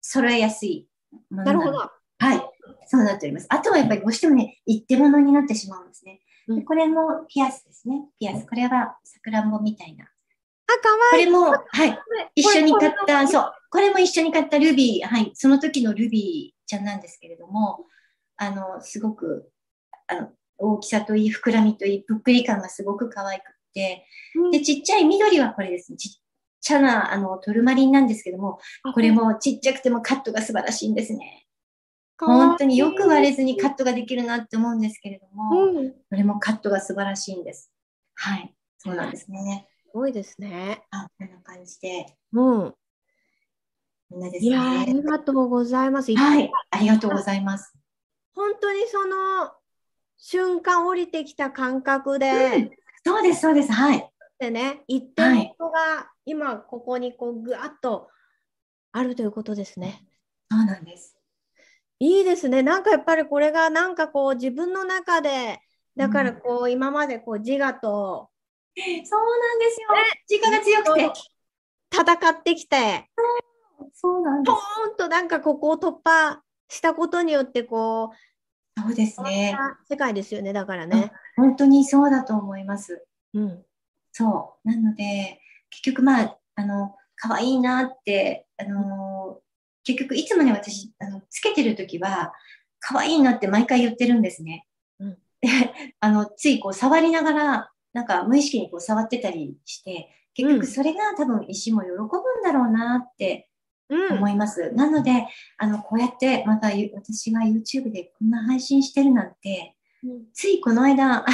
[0.00, 0.86] 揃えやすい
[1.30, 1.90] ものなるほど。
[2.18, 2.45] はい。
[2.86, 3.46] そうなっております。
[3.50, 6.20] あとはやっぱりどうしてもね、一手物になってしまうんですね。
[6.48, 8.02] うんでこれもピアスですね。
[8.20, 8.46] ピアス。
[8.46, 10.04] これはさくらんぼみたいな。
[10.04, 10.08] あ、
[10.80, 11.26] かこわいい。
[11.26, 11.98] れも、はい。
[12.36, 13.52] 一緒に買った、そう。
[13.70, 15.32] これも一緒に買ったルビー、はい。
[15.34, 17.86] その時のルビーちゃんなんですけれども、
[18.36, 19.50] あの、すごく、
[20.06, 20.28] あの、
[20.58, 24.06] 大きさといい、膨らみといい、ぷっくり感がすごく可愛くって、
[24.36, 25.98] うんで、ちっちゃい緑はこれですね。
[25.98, 26.12] ちっ
[26.60, 28.58] ちゃな、あの、トルマリンなんですけども、
[28.94, 31.45] これ、もちっちゃくてもカットが素晴らしいんですね。
[32.18, 35.88] 本当によく割れずにカットができるなって思うんですけれども、うん。
[35.90, 37.70] すこれもカットが素晴らしいんです。
[38.14, 38.54] はい。
[38.78, 39.68] そうなんですね。
[39.92, 40.82] ごいですね。
[40.90, 42.06] あ、こんな感じで。
[42.32, 42.74] うん。
[44.10, 44.92] みんなですいやー、あね。
[44.94, 46.14] りがとうございます。
[46.14, 46.50] はい。
[46.70, 47.74] ありがとうございます。
[48.34, 49.52] 本当にその
[50.18, 52.70] 瞬間降りてきた感覚で、うん
[53.04, 53.72] そうです、そうです。
[53.72, 54.10] はい。
[54.38, 58.10] でね、一点物が今ここにこうぐわっと
[58.90, 60.04] あるということですね。
[60.50, 61.15] そうなんです。
[61.98, 62.62] いいですね。
[62.62, 65.60] なんかやっぱりこれがなんかこう自分の中で、
[65.96, 68.30] だからこう今までこう自我と
[68.76, 69.88] そうなんですよ。
[70.28, 71.36] 時間が強くて。
[71.90, 73.08] 戦ってきて、
[73.78, 74.54] ポそうなんでー
[74.92, 78.16] ンとなんかここを突破したことによってこう、
[78.80, 78.86] す。
[78.86, 79.56] そうですね。
[79.88, 80.52] 世界ですよね。
[80.52, 81.10] だからね。
[81.36, 83.06] 本当にそうだと思います。
[83.32, 83.64] うん。
[84.12, 84.68] そう。
[84.68, 85.40] なので、
[85.70, 89.15] 結局まあ、あの、可愛いなって、あの、
[89.86, 92.32] 結局いつもね、私、あの、つけてるときは、
[92.80, 94.66] 可愛いなって毎回言ってるんですね。
[95.00, 95.48] うんで、
[96.00, 102.00] あの、ついこう触りながら、なんか無意識にこう触ってたりして、結うん局それが多分石も喜ぶん
[102.42, 103.48] だろうなって
[103.88, 104.16] うん。
[104.16, 104.72] 思います。
[104.72, 105.26] なので、
[105.58, 111.26] あの、こうやってまたゆ私が YouTube でこんな配信してるなんて、うんついこの間、あ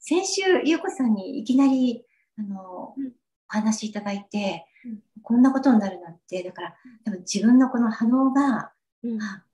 [0.00, 2.04] 先週、ゆうこさんにいきなり、
[2.38, 3.12] あの、うん
[3.50, 4.73] お話しいただいて、うん
[5.24, 8.72] こんなことになるなんて、だから、多分自分のこの波動が、
[9.02, 9.44] うんあ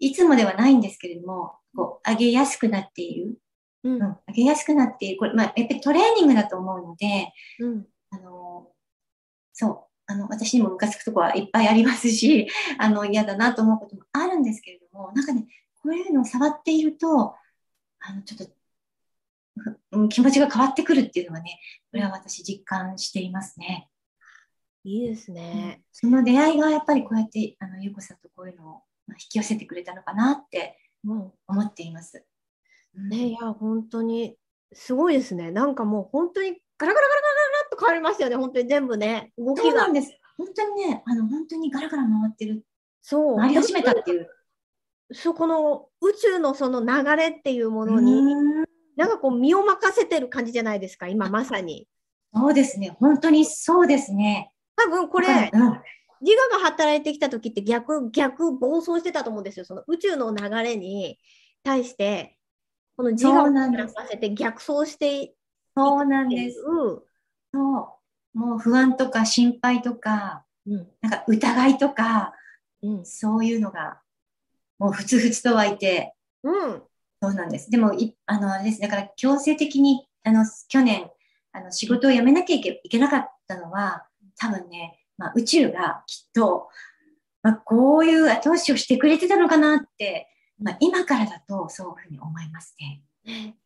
[0.00, 3.38] いつもではないんですけれども、こう、上げやすくなっている。
[3.84, 5.18] うんうん、上げやすくなっている。
[5.18, 8.72] これ、まあ、やっぱりトレーニングだと思うので、うんあの、
[9.52, 9.84] そう。
[10.06, 12.48] あの、私にもムカつくとこはいっぱいありますし、
[12.78, 15.46] あの、嫌だなと思うこともあるんですけれども、なんかね、
[15.82, 17.36] こういうのを触っていると、
[18.00, 18.52] あの、ちょっと、
[19.58, 23.89] ふうん気持ちが変わってくるっていうのはね、これは私実感していますね。
[24.84, 25.82] いいですね。
[25.92, 28.72] その出会いがやっぱりこうやって、あの、ゆうこさんとこういうのを
[29.06, 32.24] まあ引き寄せてくれたのかなってうん思っています。
[32.96, 34.36] うんね、いや、本当に
[34.72, 35.50] すごいですね。
[35.50, 38.36] なんかもう本当にガラガラガラガラガラっと変わりましたよね。
[38.36, 39.92] 本当に全部ね、動きがそうなん。
[39.92, 40.16] です。
[40.38, 42.64] 本当にね、あの、本当にガラガラ回ってる、
[43.02, 43.36] そう。
[43.36, 44.28] 回り始めたっていう。
[45.12, 48.64] そこの宇宙のその流れっていうものに、うん
[48.96, 51.88] なんかこう身を任せてる感じじゃないですか、今まさに。
[52.34, 52.96] そうですね。
[53.00, 54.52] 本当にそうですね。
[54.84, 55.80] 多分これ、うん、
[56.20, 59.64] 自我が働いてきた時って逆、逆暴走してたと思うんですよ。
[59.64, 61.18] その宇宙の流れに
[61.62, 62.38] 対して、
[62.96, 65.34] この自我を働かせて逆走してい
[65.76, 66.60] そうなんです。。
[66.62, 68.38] そう。
[68.38, 70.88] もう不安とか心配とか、うん。
[71.00, 72.34] なんか疑いとか、
[72.82, 73.06] うん。
[73.06, 74.00] そういうのが、
[74.78, 76.82] もうふつふつと湧いて、うん。
[77.22, 77.70] そうなんです。
[77.70, 78.80] でも、いあの、あれです。
[78.80, 81.10] だから強制的に、あの、去年、
[81.52, 84.06] あの、仕事を辞めなきゃいけなかったのは、
[84.40, 86.68] 多分ね、まあ、宇宙がきっと、
[87.42, 90.28] まあ、こういう後押しをしてくれてたのかなって、
[90.58, 93.02] まあ、今からだとそういうふうに思いますね。
[93.24, 93.56] ね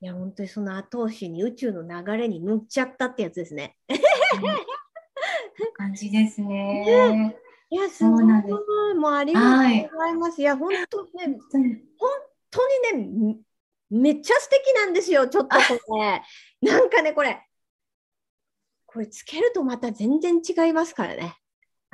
[0.00, 3.76] いや、本当にその後押しに宇宙の流れに乗っちゃったってやつですね。
[5.76, 7.36] 感じですね。
[7.70, 8.24] いや、すそごい。
[8.24, 8.54] うなんです
[8.98, 9.50] もうありがとう
[9.92, 10.40] ございます。
[10.40, 11.10] い、や、本当ね、
[11.98, 12.10] 本
[12.50, 13.36] 当にね、
[13.90, 15.56] めめっちゃ素敵なんですよ、ちょっと
[15.86, 16.22] これ。
[16.62, 17.40] なんかね、これ。
[18.92, 21.22] これつけるとまた全然違いますからね。
[21.22, 21.32] うん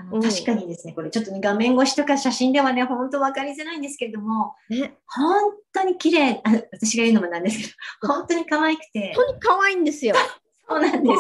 [0.01, 10.15] あの確かにですね、これちょっとね、画面越しとか写真ではね、本当分かりづらいんですけれども、ね、本当に綺麗あ私が言うのもなんですけど、本当に可愛くて、本当に可愛いんですよ。
[10.69, 11.17] そうなんです。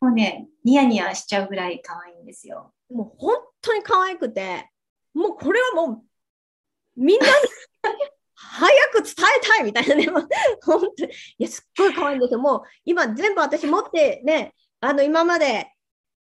[0.00, 2.74] もうね、ニヤニヤしちゃうぐらい可愛いんですよ。
[2.90, 4.68] もう本当に可愛くて、
[5.14, 6.02] もうこれはもう
[6.96, 7.32] みんなに
[8.34, 10.28] 早く伝えたいみたいなね、も う
[10.62, 12.38] 本当に、いや、すっごい可愛いんですよ。
[12.38, 15.72] もう今全部私持ってね、あの今まで、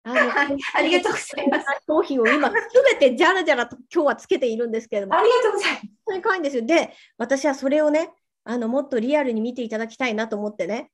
[0.05, 1.67] あのありがとうございます。
[1.87, 2.55] 商品を今す
[2.91, 5.87] べてじゃらじゃらと今日はつけているんですけれども、ありがとうございます。
[5.87, 6.67] 本当に可愛いんですよ。
[6.67, 8.11] で、私はそれをね、
[8.45, 10.91] あのもっとリアルに見ていただきたいなと思ってね、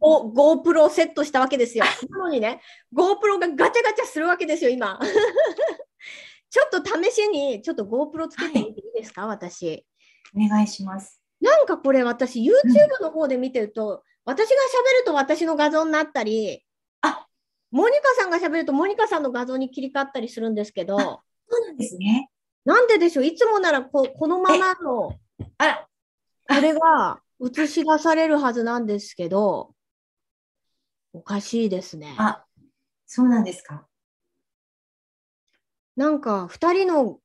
[0.00, 1.84] お GoPro をセットしたわけですよ。
[2.10, 2.60] なのにね、
[2.94, 5.00] GoPro がガチャガチャするわけですよ、今。
[6.50, 9.86] ちょっと試しに、ちょっと GoPro つけてみていいですか、私。
[10.36, 11.20] お願いします。
[11.40, 12.52] なんかこれ、私、YouTube
[13.02, 16.69] の方で見てると、私が喋ると私の画像になったり、あ
[17.70, 21.22] モニカさんが喋るとモニカさんの画像に切り替わったりするんですけど、そ
[21.58, 22.28] うなんですね。
[22.64, 25.18] なんででしょう、いつもならここのままの、
[25.58, 25.88] あら、
[26.48, 29.74] これが映し出されるはずなんですけど、
[31.12, 32.14] おかしいですね。
[32.18, 32.44] あ、
[33.06, 33.86] そうなんですか。
[35.96, 37.18] なんか2人の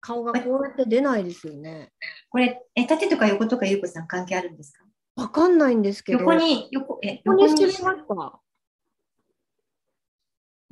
[0.00, 1.92] 顔がこうやって出ないですよね。
[2.28, 4.84] これ、え、縦とか横とかゆうこさん関係あるんですか？
[5.14, 6.20] わかんないんですけど。
[6.20, 8.40] 横に、横、え、横にしてみますか？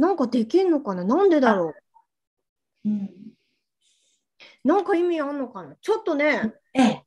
[0.00, 1.04] なんかできんのかな？
[1.04, 1.74] なんでだろ
[2.86, 2.88] う？
[2.88, 3.04] ん。
[3.04, 3.08] う
[4.64, 5.76] なんか意味あんのかな？
[5.76, 7.04] ちょっとね、ええ。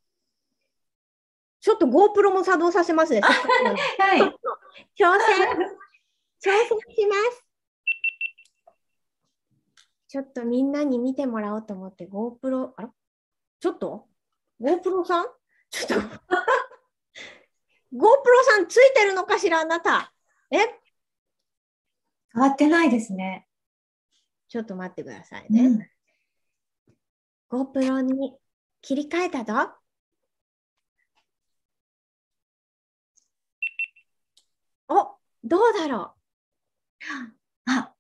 [1.60, 3.22] ちょっと GoPro も作動させますね。
[3.22, 3.32] は
[4.16, 4.20] い。
[4.20, 4.30] 挑
[4.96, 5.10] 戦、
[6.40, 7.44] 挑戦します。
[10.08, 12.92] ちょっとみんなに見てもらおうと思って GoPro、あら？
[13.60, 14.08] ちょっと
[14.62, 15.26] ?GoPro さん？
[15.72, 16.06] ちょっと
[17.96, 18.06] GoPro
[18.44, 20.14] さんついてるのかしらあなた。
[20.52, 20.83] え？
[22.34, 23.48] 変わってないですね。
[24.50, 25.68] ちょっと待ってくださいうね。
[25.70, 25.90] ん。
[27.50, 28.36] GoPro に
[28.82, 29.72] 切り替えたぞ。
[34.90, 36.16] おどうだろ
[37.66, 37.94] あ、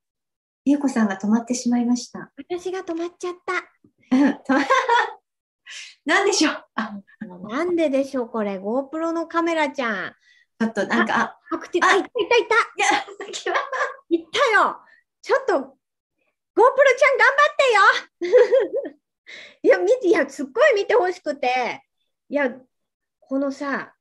[0.65, 2.19] ゆうこさんが止まってしまいました。
[2.19, 4.15] う私が止まっちゃった。
[4.15, 4.65] うん、止 ま
[6.05, 6.65] なんでしょう。
[6.75, 7.01] あ、
[7.49, 10.15] なんででしょうこれ GoPro のカメラちゃん。
[10.59, 11.39] ちょっとなんか、あ。
[11.51, 12.05] あ、いたいたいた。
[12.05, 12.07] い
[12.77, 13.55] や、さっきは。
[13.55, 13.72] いった
[14.37, 14.79] よ。
[15.21, 18.99] ちょっと GoPro ちゃん頑張ってよ。
[19.63, 21.83] いや、見て、いや、すっごい見てほしくて。
[22.29, 22.53] いや、
[23.19, 23.95] このさ、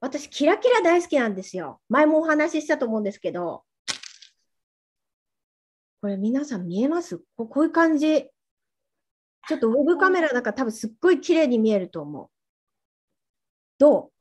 [0.00, 1.80] 私、キラキラ大好きなんですよ。
[1.88, 3.64] 前もお話ししたと思うんですけど。
[6.00, 7.18] これ、皆さん見えます？
[7.36, 8.30] こういう感じ。
[9.48, 12.30] ちょっとウェブカメラだか多分すっごい綺麗に見えると思う。
[13.78, 14.12] どう？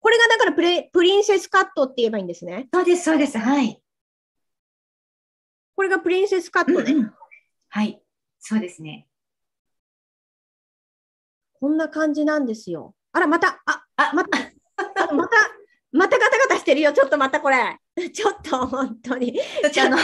[0.00, 2.68] これがだからプレプリンセスカットって言えばいいんですね。
[2.72, 3.38] そうです、そうです。
[3.38, 3.80] はい。
[5.76, 6.92] これがプリンセスカットね。
[6.92, 7.14] うんうん
[7.68, 8.00] はい。
[8.38, 9.08] そうですね。
[11.54, 12.94] こんな感じなんですよ。
[13.10, 14.42] あら、また、あ、あ、また、あ
[15.12, 15.36] また、
[15.90, 16.92] またガタガタしてるよ。
[16.92, 17.78] ちょっとまたこれ。
[18.12, 19.32] ちょっと本当に。
[19.32, 19.96] ちょっとあの、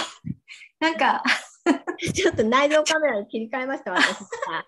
[0.80, 1.22] なんか、
[2.14, 4.66] ちょっと内蔵カメラに切り替えました、私が。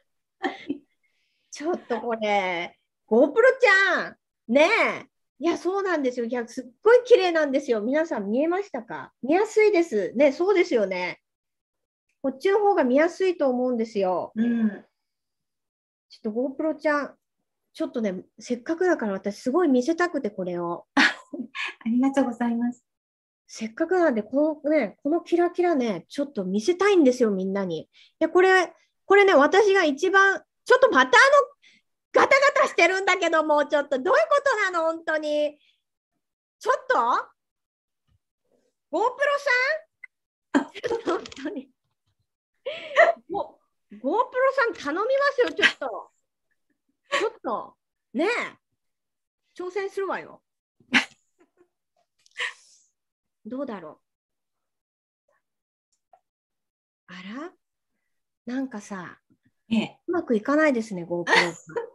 [1.50, 2.78] ちょっとこれ、
[3.08, 4.16] GoPro ちゃん、
[4.48, 4.68] ね
[5.08, 5.11] え。
[5.42, 6.26] いや、そうなんですよ。
[6.26, 7.80] いや、すっごい綺麗なんですよ。
[7.80, 9.12] 皆さん見えましたか？
[9.24, 10.12] 見やすいです。
[10.14, 11.20] ね、そうですよね。
[12.22, 14.30] こっちの方が見やすいと思うんですよ。
[14.36, 14.68] うん。
[16.10, 17.14] ちょっと GoPro ちゃん、
[17.72, 20.86] ちょっとね、せっかくだから私すごい見せたくて、これを。
[20.94, 22.84] ありがとうございます。
[23.48, 27.80] せっかくなんで、このね、このキラキラね、ちょっと見せたいんですよ、みんなに。
[27.80, 27.88] い
[28.20, 28.72] や、これ、
[29.06, 31.51] これね、私が一番、ちょっとまたあの、
[32.12, 35.58] ガタガタしてるんだけど、もうちょっと、どういうことなの、本当に。
[36.58, 36.94] ちょっと
[38.92, 39.00] ？GoPro
[40.52, 40.64] さん？
[41.18, 41.70] 本当に。
[43.90, 46.12] GoPro さん頼みますよ、ちょっと。
[47.18, 47.76] ちょっと。
[48.14, 48.28] ねえ。
[49.54, 50.42] 挑戦するわよ。
[53.44, 54.00] どうだろ
[56.12, 56.16] う。
[57.08, 57.52] あら？
[58.46, 59.20] なんかさ、
[59.68, 61.91] ええ、うまくいかないですね、GoPro さん。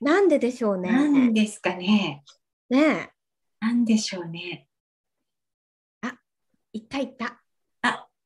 [0.00, 0.90] なんででしょうね。
[0.90, 2.22] なんですかね。
[2.70, 3.10] ねえ。
[3.60, 4.68] なんでしょうね。
[6.72, 7.40] いったいった。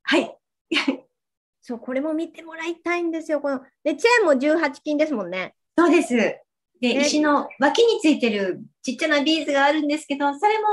[0.02, 0.36] はい。
[1.62, 3.40] そう、これも見てもらいたいんですよ。
[3.40, 5.54] このでチェーンも18金ですもんね。
[5.78, 6.14] そうです。
[6.14, 6.42] で、
[6.80, 10.64] ね石の脇についてるちっちゃなビーズがあるんですけど、それも、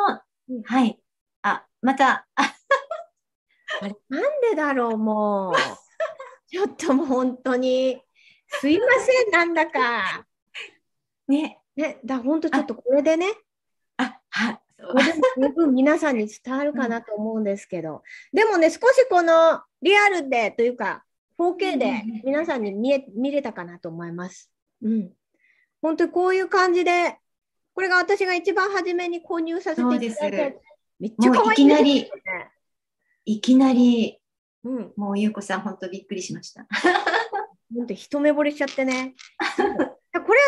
[0.49, 0.99] うんはい。
[1.43, 2.55] あ、また、あ、
[3.81, 5.53] あれ、なんでだろう、もう。
[6.49, 8.01] ちょっともう本当に。
[8.47, 10.25] すいません、なんだか。
[11.29, 11.59] ね。
[11.75, 13.27] ね、だ本当ちょっとこれでね、
[13.97, 14.59] あ、はい。
[14.77, 18.03] でも十分皆さんに伝わるかなと思うんですけど、
[18.33, 21.05] でもね、少しこのリアルでというか、
[21.37, 24.51] 4K で皆さんに見え見れたかなと思います。
[24.81, 25.11] うん。
[25.81, 27.17] 本当にこういう感じで、
[27.73, 30.57] これが私が一番初めに購入させていただいてで、
[30.99, 32.11] めっちゃ可愛いもういきなり。
[33.25, 34.19] いきなり、
[34.65, 34.93] うん。
[34.97, 36.67] もうゆうこさん、本当びっくりしました。
[37.73, 39.15] 本当一目惚れしちゃってね。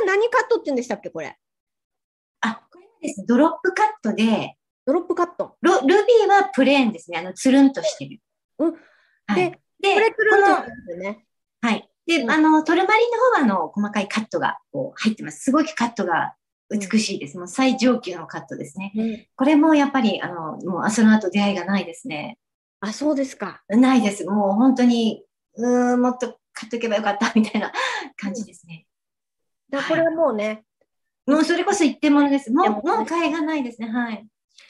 [0.06, 1.38] 何カットって言うんでしたっけこれ。
[2.42, 5.58] あ、これはですね、ドロップカットで、ドロップカット。
[5.62, 7.20] ロルビーはプレーンですね。
[7.20, 8.20] あの、つるんとしてる。
[8.60, 8.76] うん
[9.28, 9.52] はい。
[9.80, 11.26] で、これくるんとしてますよね。
[11.62, 11.90] はい。
[12.06, 15.44] で、うんあの、トルマリンの方は、あの、細かいカットがこう入ってます。
[15.44, 16.36] すごいカットが
[16.70, 17.38] 美しいです。
[17.38, 18.92] もう最上級のカットですね。
[18.96, 22.38] うんこれもやっぱり、あの、もうその後出会いがないですね。
[22.80, 23.64] あ、そうですか。
[23.70, 24.26] ないです。
[24.26, 25.24] もう本当に、
[25.56, 27.72] うーん、もっと買っとけばよかったみたいな
[28.18, 28.86] 感じですね。
[29.72, 30.66] だこれはもうね、
[31.26, 32.52] もうそれこそ一点物です。
[32.52, 33.88] もう、もう買いがないですね。
[33.88, 34.28] はい。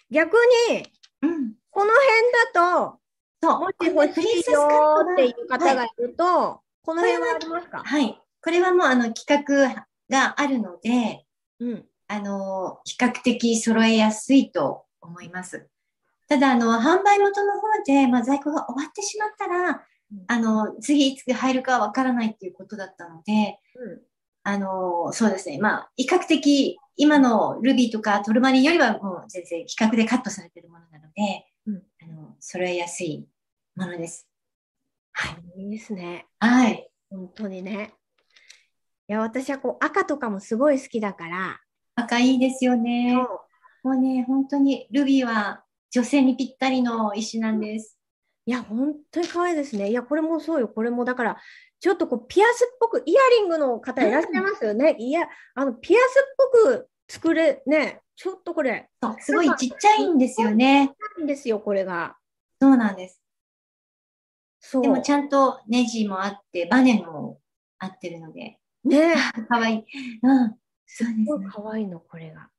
[0.10, 0.36] 逆
[0.70, 0.86] に、
[1.22, 1.54] うん。
[1.72, 2.99] この辺だと、
[3.41, 3.60] そう。
[3.62, 7.84] もし欲しいよーっていう方はいがいると、この辺はありますか？
[7.84, 8.22] はい。
[8.43, 11.26] これはもう、あの、企画があるので、
[11.60, 11.86] うん。
[12.08, 15.68] あの、比較的揃えやすいと思います。
[16.28, 24.02] ただ、あの、販売元の方で、まあ、在庫が終わってしまったらうん、あの、次いつ入るかわからないっていうことだったので、うん
[24.44, 25.60] あの、そうですね。
[25.60, 33.28] まあ、比較的、今のルビーとかトルマリンよりはもう全然企画でカットされてるものなので、うんあの、揃えやすい
[33.76, 34.28] ものです。
[35.14, 35.62] はい。
[35.64, 36.26] いいですね。
[36.39, 36.89] はい。
[37.10, 37.94] 本当にね。
[39.08, 41.62] いや、私はこう赤とかもすごい好きだから、
[41.96, 43.16] 赤いいですよね。
[43.84, 48.00] もうね、本当にルビーは女性にぴったりの石なんです。
[48.46, 49.89] いや、本当に可愛いですね。
[49.89, 51.06] いや、これもそうよ、これも。
[51.06, 51.38] だから、
[51.80, 54.96] ちょっとこう、ピアスっぽく、イヤリングの方いらっしゃいますよね。
[54.98, 58.89] いや、あの、ピアスっぽく作れ、ね、ちょっとこれ、
[59.20, 60.92] すごいちっちゃいんですよね。
[61.18, 62.18] いいんですよ、これが。
[62.60, 63.22] そうなんです。
[64.60, 64.82] そう。
[64.82, 67.39] でもちゃんとネジもあって、バネも
[67.78, 69.16] 合ってるので、ね、
[69.48, 69.86] かわいい。
[70.24, 70.56] うん。
[70.88, 71.48] そうですね。
[71.52, 72.50] 可愛いの、これが。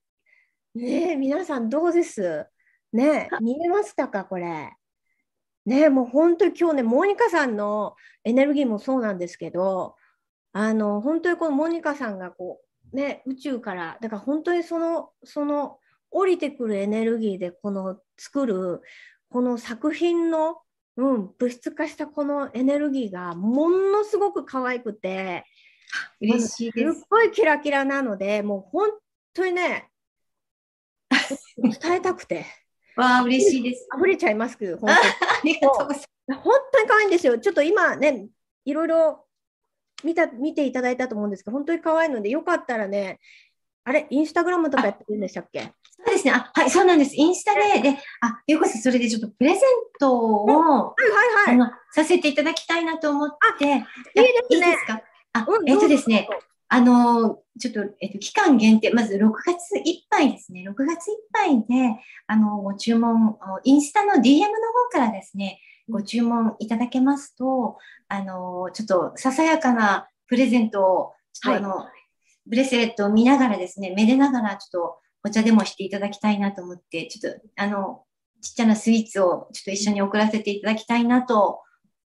[0.75, 2.47] ねえ、皆さんどうです？
[2.93, 4.73] ねえ、見えましたか、これ？
[5.65, 7.95] ねえ、もう本当に今日ね、モニカさんの
[8.25, 9.97] エネルギーもそうなんですけど、
[10.53, 12.61] あの、本当にこのモニカさんがこ
[12.93, 15.79] う、ね、宇宙から、だから本当にその、その、
[16.11, 18.83] 降りてくるエネルギーで、この作る、
[19.31, 20.59] この作品の、
[20.97, 25.45] うん、物質化したこのエネルギーがものすごく可愛くて、
[26.21, 27.05] 嬉しいですすっ。
[27.09, 28.91] ごいキラキラなので、もう本
[29.33, 29.91] 当にね、
[31.57, 32.47] 伝えたくて、
[32.97, 33.87] わあ、嬉しいです。
[33.97, 34.97] 溢れちゃいますけど、本 あ
[35.45, 36.09] りがとうございます。
[36.29, 37.39] 当に本当に可愛いんですよ。
[37.39, 38.27] ちょっと今ね、
[38.65, 39.25] いろいろ
[40.05, 43.19] 見た見ていただいたと思うんですけど、本当に可愛いので、よかったらね、
[43.85, 45.73] あれ、インスタグラムとかやってるんでしたっけ？
[46.05, 46.33] そうですね。
[46.33, 47.15] あ、はい、そうなんです。
[47.17, 49.61] インスタで、で、あ、ようこそそれでちょっとプレゼン
[49.99, 50.95] トを、は
[51.45, 51.71] いはいはい。
[51.93, 55.03] させていただきたいなと思って、いいいですねいいですか？
[55.35, 56.29] あう、んえっとですね、
[56.75, 60.65] あの、ちょっと、えっと、期間限定、まず6月いっぱいですね。
[60.67, 64.49] 6月いっぱいで、あの、ご注文、インスタの DM の方
[64.91, 65.61] からですね、
[65.91, 67.77] ご注文いただけますと、
[68.09, 71.89] あの、ちょっとささやかなプレゼントを、ちょっとあの、
[72.47, 78.05] ブレスレットを見ながらですね、めでながらちょっとお茶でもしていただきたいなと思って、ちょっとあの、
[78.41, 81.61] ちっちゃなスイーツをちょっと一緒に送らせていただきたいなと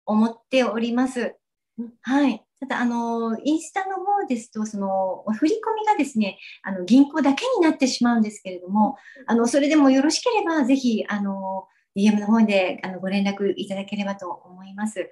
[0.06, 1.36] 思っております
[1.78, 1.94] うん。
[2.02, 2.46] はい。
[2.68, 8.98] ただ、あの、インスタの方ですと、その、振り込みがですね、あの、銀行だけになってしまうんですけれども、
[9.28, 15.10] あの、それでもよろしければ、ぜひ、あの、DM の方で、あの、ご連絡いただければと思います。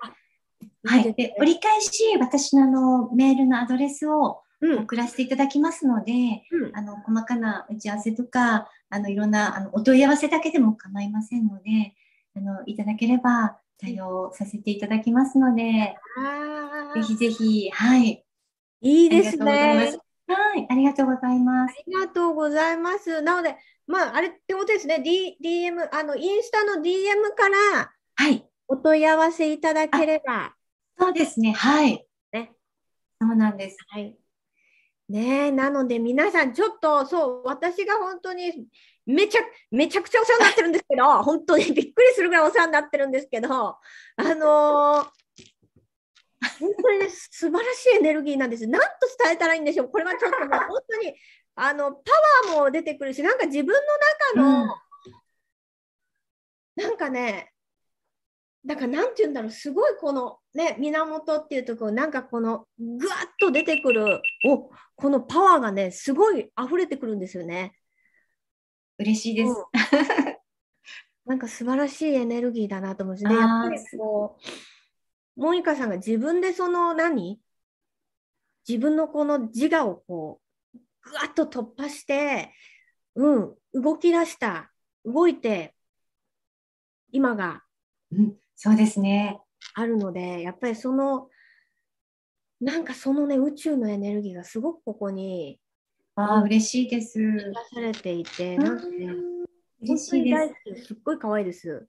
[0.85, 1.13] はい。
[1.13, 6.13] で折り返し、私のあの、メールのアドレスをうん、送らせていただきますので、
[6.49, 11.93] うんあの、細かな打ち合わせとか、あの、いろんな、あの、お問い合わせだけでも構いませんので、
[12.33, 18.23] あの、いただければ対応させていただきますので、あぜひぜひ、はい。
[18.81, 19.99] いいですね。
[20.25, 21.75] はい、ありがとうございます。
[21.77, 23.21] ありがとうございます。
[23.21, 25.01] なので、まあ、あれってことですね。
[25.03, 30.55] D、DM、あの、インスタの DM からはい、お問い合わせいただければ。
[30.97, 32.05] そうですね、はい。
[32.31, 32.53] ね。
[33.19, 33.77] そうなんです。
[33.89, 34.15] はい。
[35.09, 38.67] ねえ、なので皆さん、ちょっと、そう、私が本当に
[39.05, 43.79] めちゃ、めちゃくちゃお世話になってるんですけど、 本当にびっくりするぐらいお世話になってるんですけど、あ
[44.35, 45.23] のー
[46.59, 48.67] 本当にね、素晴らしいエネルギーなんです。
[48.67, 48.87] なんと
[49.23, 49.89] 伝えたらいいんでしょう。
[49.89, 51.15] これはちょっともう本当に、
[51.55, 52.11] あの、パ
[52.51, 53.73] ワーも出てくるし、なんか自分
[54.35, 54.75] の中の、
[56.75, 57.52] なんかね、
[58.65, 67.73] だからなんて言うんだろう、すごいこのね、源っていうところ、なんかこのぐわっと出てくる、おこのパワーがね、すごい溢れてくるんですよね。
[68.99, 69.49] 嬉しいです。
[69.49, 69.55] うん
[71.25, 73.33] なんか素晴らしいエネルギーだなと思うんですね。
[73.33, 74.37] やっぱりこ
[75.37, 77.39] う、モニカさんが自分でその何？
[78.67, 80.41] 自分のこの自我をこ
[80.75, 82.53] う、ぐわっと突破して、
[83.15, 84.73] うん、動き出した、
[85.05, 85.73] 動いて、
[87.13, 87.63] 今が
[88.11, 89.39] うん、そうですね。
[89.75, 91.29] あるので、やっぱりその、
[92.61, 95.59] なんかそのね、宇宙のエネルギーがすごくここに
[96.15, 97.19] ああ、嬉しいです。
[97.19, 99.07] 出されていて、なんかね、
[99.81, 100.35] 嬉しいで
[100.75, 100.85] す。
[100.85, 101.87] すっごい可愛いです。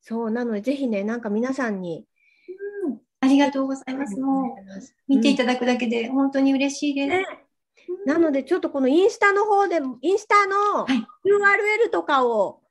[0.00, 2.06] そう、なので、ぜひね、なんか皆さんに、
[2.86, 4.16] うんありがとうございます。
[4.20, 4.54] もう、
[5.08, 7.08] 見ていただくだけで本当に嬉しいです。
[7.08, 7.26] ね
[8.06, 12.62] なので、ちょっとこのインスタの方でも、インスタのはい URL とかを、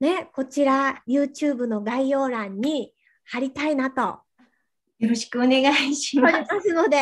[0.00, 2.92] ね、こちら YouTube の概要欄に
[3.24, 4.20] 貼りたいなと
[4.98, 6.54] よろしくお願いします。
[6.54, 6.96] ますので、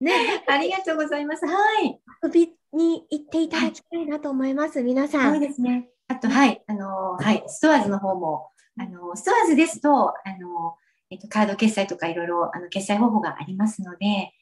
[0.00, 1.46] ね、ありがとうございます。
[1.46, 1.98] はい。
[2.22, 5.22] 遊びに行っていただきたいなと思います、皆さ。
[5.22, 5.88] そうんですね。
[6.08, 6.62] あと、はい。
[6.66, 7.42] あの、はい。
[7.46, 10.76] ストアーズの方も、あの、ストアーズですと、あの、
[11.10, 14.32] えっと、カード決済とかいろいろ、あの、決済方法がありますので、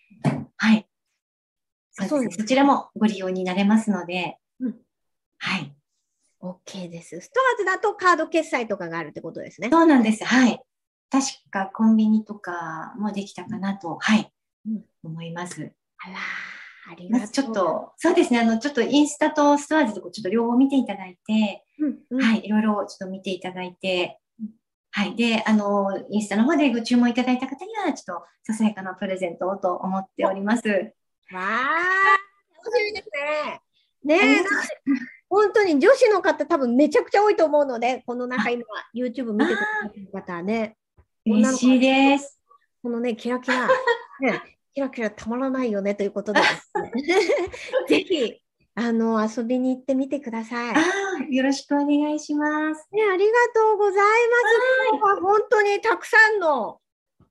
[0.57, 0.89] はい。
[1.99, 4.77] あそうですねそうですそちらもご利用になれますので、うん
[5.39, 5.76] はい。
[6.47, 7.21] OK です。
[7.21, 9.69] ストアーズだとカード決済とかがあるってことですね。
[9.71, 10.25] そうなんです。
[10.25, 10.61] はい。
[11.11, 14.33] 確かコンビニとかもできたかなと、はい。
[14.67, 15.73] うん思います。
[15.99, 17.21] あらー、ありがとう。
[17.21, 18.41] まずちょっと、そうですね。
[18.41, 22.45] あの、ちょっとインスタとストアーズとこうちょっと両方見ていただいて、うん、うんはい。
[22.45, 24.19] いろいろちょっと見ていただいて、
[24.91, 25.15] はい。
[25.15, 30.69] で、あの、インスタの方でご注文いただいた方には、ちょっとささやかなプレゼントをと思っております。
[30.69, 32.17] わあ、
[32.65, 33.11] 楽しみです
[34.05, 34.17] ね。
[34.17, 38.65] ねえ本当に女子の方多分めちゃくちゃ多いと思うので、この中今
[38.95, 40.77] YouTube 見てくださってる方はね、
[41.27, 42.41] 嬉しいです。
[42.83, 43.67] このね、キラキラ、
[44.21, 46.47] ね、キラキラたまらないよねということでね、
[47.89, 48.41] ぜひ、
[48.77, 51.35] あの、遊びに行ってみてください。
[51.35, 52.89] よろしくお願いします。
[52.93, 54.03] ありがとうござい
[55.01, 55.21] ます。
[55.23, 56.81] 本当にたくさんの、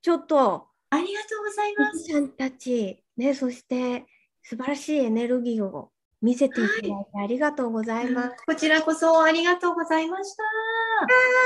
[0.02, 2.12] ちょっと、ありがとうございます。
[2.12, 4.06] さんたち、ね、そして
[4.44, 5.92] 素晴らしいエネルギーを
[6.22, 6.94] 見せていただいて
[7.24, 8.36] ありがとうございます。
[8.46, 10.44] こちらこそありがとうございました。
[10.44, 10.48] あ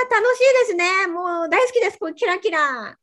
[0.08, 1.08] ー楽しいですね。
[1.08, 1.98] もう大好きです。
[2.00, 2.60] これキラキラ。
[2.60, 2.98] 嬉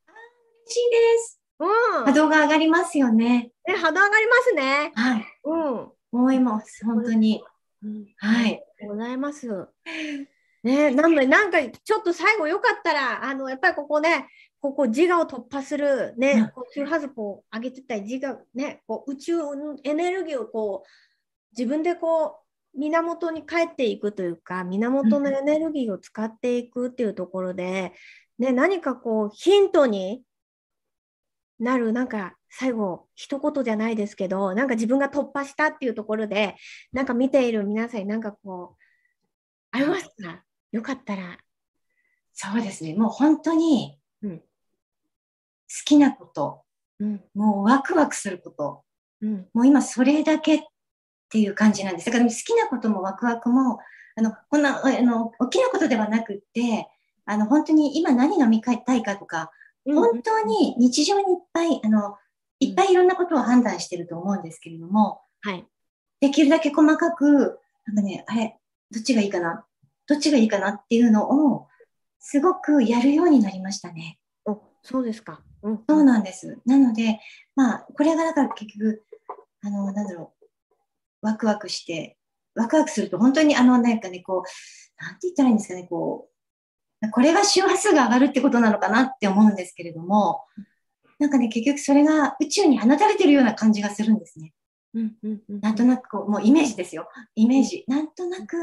[0.66, 1.40] しいです。
[1.58, 1.64] う
[2.02, 2.04] ん。
[2.04, 3.50] 波動が上がりますよね。
[3.66, 4.92] ね、波動上がりますね。
[4.94, 5.24] はい。
[5.44, 5.90] うん。
[6.12, 6.84] 思います。
[6.84, 7.42] 本当に。
[7.82, 8.62] うんはい。
[8.86, 9.68] ございます。
[10.62, 14.26] ね、なんで、なんかちょっと最後よかったら、あの、やっぱりここね、
[14.60, 20.88] ここ自我を突破する、うんね、こう周波数こう上げてったり、自我、ね、こう宇宙のエネルギーをこう、
[21.56, 22.40] 自分でこ
[22.74, 27.92] う、源に帰っていくというか、源のエネルギーを使っていくっていうところで、
[28.38, 30.22] ね、何かこう、ヒントに
[31.58, 36.56] なる、なんか最後、一言じゃないですけど、なんか自分が突破したっていうところで、
[36.92, 38.82] なんか見ている皆さんになんかこう、
[39.70, 40.42] ありますか？
[40.72, 41.38] よかったら。
[42.34, 42.94] そうですね。
[42.94, 44.38] もう本当に、うん。
[44.38, 44.44] 好
[45.84, 46.62] きなこと、
[47.00, 48.84] うん、もうワクワクすること、
[49.20, 50.60] うん、もう今それだけっ
[51.28, 52.06] ていう感じなんです。
[52.06, 53.78] だから好きなこともワクワクも、
[54.16, 56.88] あの、こんな、あの、大きなことではなくって、
[57.24, 59.50] あの、本当に今何が見たいかとか、
[59.84, 62.16] 本当に日常にいっぱい、あの、
[62.60, 65.66] いっぱいいろんなことを判断してると思うんですけれども、はい。
[66.20, 68.58] できるだけ細かく、なんかね、あれ、
[68.90, 69.64] どっちがいいかな？
[70.06, 71.66] どっちがいいかなっていうのを、
[72.18, 74.18] すごくやるようになりましたね。
[74.44, 75.42] お、そうですか。
[75.62, 76.60] うん、そうなんです。
[76.64, 77.20] なので、
[77.54, 79.04] まあ、これがだから結局、
[79.62, 80.35] あの、なんだろう、
[81.26, 82.16] ワクワクして、
[82.54, 86.28] ワクワクすると本当にあの、なんかね、こう、なんて言ったらいいんですかね、こ
[87.02, 90.44] う、これが周波数が上がるってことなのかなって思うんですけれども、
[91.18, 94.52] なんかね、結局それが宇宙に放たれてるような感じがするんですね。
[94.94, 95.60] うん、うん、うん。
[95.60, 97.08] なんとなくこう、もうイメージですよ。
[97.34, 97.84] イメージ。
[97.86, 98.56] なんとなく、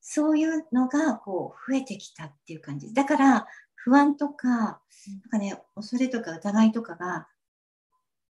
[0.00, 2.94] そういうのがこう増えてきたっていう感じ。
[2.94, 4.80] だから不安とか、なん
[5.30, 7.28] かね、恐れとか疑いとかが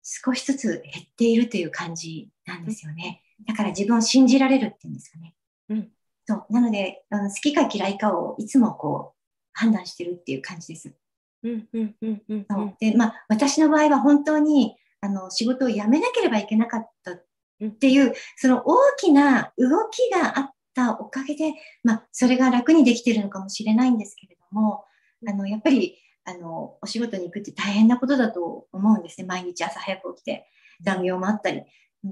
[0.02, 3.23] 少しずつ減っているという感じなんですよね。
[3.46, 5.34] だから自分を信じられるっていうんですかね。
[5.70, 5.88] うん。
[6.26, 6.46] そう。
[6.50, 9.20] なので、あの好きか嫌いかをいつもこう
[9.52, 10.94] 判断してるっていう感じです。
[11.42, 24.84] うんうんうんうん、そうで、まあ、私の場合は本当にあの仕事を辞めなければいけなかったっていう、その大きな動きがあったおかげで、まあ、それが楽にできてるのかもしれないんですけれども、
[25.28, 29.26] あの、やっぱり、あの、お仕事に行くって大変なことだと思うんですね。
[29.26, 30.46] 毎日朝早く起きて、
[30.82, 31.62] 残業もあったり。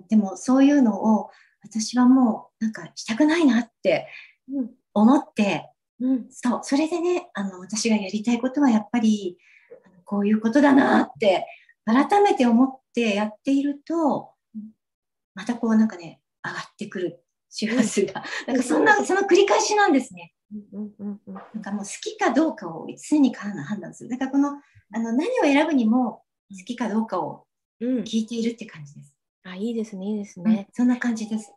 [0.09, 1.30] でも、そういうのを、
[1.62, 4.09] 私はもう、なんか、したくないなって
[4.95, 5.70] 思って、
[6.01, 9.38] うん、そう、それでね、あの、私がやりたいことはやっぱり、
[10.05, 11.47] こういうことだなって、
[11.84, 14.30] 改めて思ってやっていると、
[15.34, 18.24] またこうなんかね、上がってくる周波数が。
[18.47, 20.34] なんかそんな、その繰り返しなんですね。
[21.55, 24.11] なんかもう好きかどうかを常に判断する。
[24.11, 24.51] だからこの、
[24.95, 27.47] あの、何を選ぶにも好きかどうかを
[27.80, 29.16] 聞いているって感じです。
[29.45, 30.66] うん、あ、いいですね、いいですね。
[30.68, 31.53] うん、そんな感じです。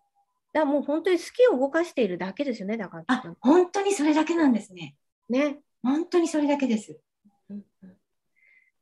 [0.54, 3.04] だもう本当に好きを動かしているだけですよね、だから。
[3.08, 4.96] あ、本当にそれだけなんですね。
[5.30, 5.60] ね。
[5.84, 6.98] 本当にそれだけです。
[7.50, 7.90] うんうん、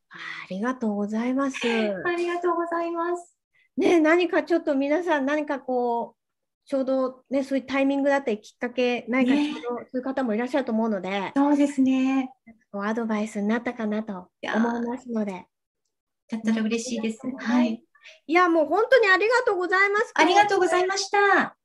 [0.10, 0.18] ああ
[0.50, 1.58] りがとうございます。
[1.66, 3.36] ありがとうございます。
[3.76, 6.24] ね、何かちょっと皆さん、何かこう、
[6.66, 12.32] ちょうどね、そういうタイミングだったり、きっかけ、何かちょうどそういう方もいらっしゃると思うので、ね、そうですね。
[12.72, 15.46] アドバイスになったかなと思いますので。
[16.30, 17.20] だったら嬉しいです。
[17.38, 17.84] はい。
[18.28, 20.12] いや、もう本当にありがとうございます。
[20.16, 21.56] ありがとうございました。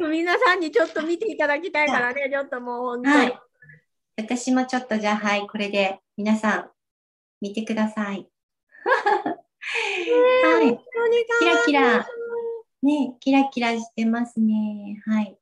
[0.00, 0.10] うん。
[0.10, 3.16] 皆さんにちょっと見ていただきたいからね、ちょっともう本当に。
[3.16, 3.40] はい、
[4.16, 6.70] 私もちょっとじゃあ、はい、これで皆さん
[7.40, 8.28] 見てください。
[8.84, 10.80] はい。
[11.40, 12.08] キラキラ。
[12.82, 15.02] ね、キラキラしてますね。
[15.04, 15.36] はい。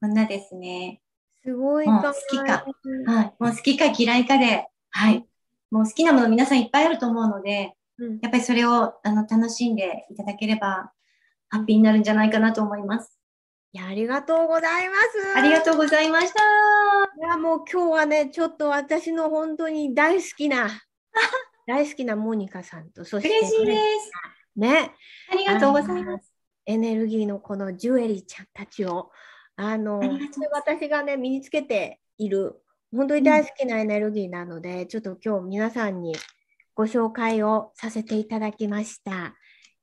[0.00, 1.00] こんなですね。
[1.42, 2.66] すごい好きか。
[3.06, 3.34] はい。
[3.38, 5.26] もう好きか嫌いかで、はい。
[5.70, 10.92] もう好きなもの皆さんいっぱいあると思うので、うん、やっぱりそれをあの楽しんでいただければ、
[11.48, 13.18] ハッピーになるんじゃないかなと思います。
[13.72, 15.38] いや、ありがとうございます。
[15.38, 16.42] ありがとうございました。
[17.18, 20.68] いや、もう今日はね、ちょっと私の本当に大好きな、
[21.66, 24.10] 大好きなモニカさんと、そして、ね、嬉しいです。
[24.56, 24.94] ね。
[25.30, 26.32] ありがとうございます。
[26.66, 29.10] エネルギーのこのジュエリーちゃんたちを、
[29.56, 30.00] あの、
[30.52, 36.14] 私がね、身につけている、本当に大好きなエネルギーなので、うん、ちょっと今日皆さんに
[36.76, 39.34] ご紹介をさせていただきました。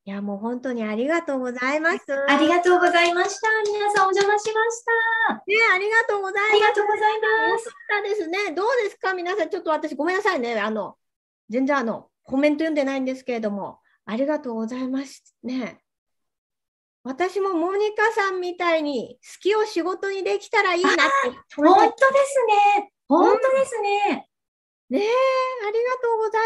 [0.05, 1.97] いや、もう本当にありがとうございます。
[2.29, 3.47] ありがとうございました。
[3.65, 4.83] 皆さんお邪魔しまし
[5.27, 5.33] た。
[5.33, 5.41] ね、
[5.73, 6.51] ありがとうございます。
[6.51, 7.19] ありがとうござい
[7.51, 7.69] ます。
[7.89, 8.51] たですね。
[8.53, 9.13] どうですか？
[9.15, 10.59] 皆さん、ちょっと私ごめんなさいね。
[10.59, 10.95] あの、
[11.49, 15.79] 全然あの、コメント読んでないんですけれども、ありがとうございますね。
[17.03, 21.01] 私もモニカさんみたいに好きを仕事にできたらいいなって。
[21.57, 22.45] 本当です
[22.77, 22.93] ね。
[23.07, 24.29] 本当ですね。
[24.93, 26.41] ねえ、ありがとうござい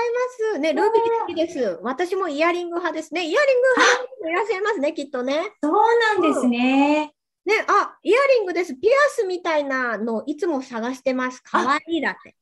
[0.53, 0.59] ます。
[0.59, 1.79] ね、ルビー好きです。
[1.83, 3.25] 私もイヤリング派ですね。
[3.25, 5.51] イヤリング派もいらっしゃいますね、きっとね。
[5.61, 7.13] そうなんですね。
[7.43, 8.73] ね、あ、イヤリングです。
[8.73, 11.41] ピアスみたいなのいつも探してます。
[11.41, 12.37] かわいいだって。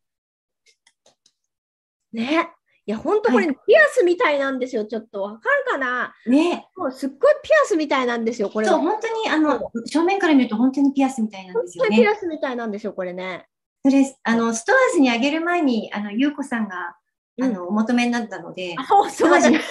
[2.13, 2.51] ね。
[2.85, 4.85] いや、ほんとこれ、はい、ピアスみたいなんですよ。
[4.85, 6.13] ちょっとわかるかな？
[6.27, 6.67] ね。
[6.75, 8.67] もうすっごいピアスみたいなんですよ、これ。
[8.67, 11.97] そう、本当に、あの、正面から見ると本当にピアスみたいなんですよね。
[11.97, 13.47] ピアスみたいなんですよ、これね。
[13.85, 16.97] それ、あの、ストアーズにあげる前に、あの、ゆうこさんが、
[17.39, 18.73] あの、お求めになったので。
[18.79, 19.61] あ、そうですね。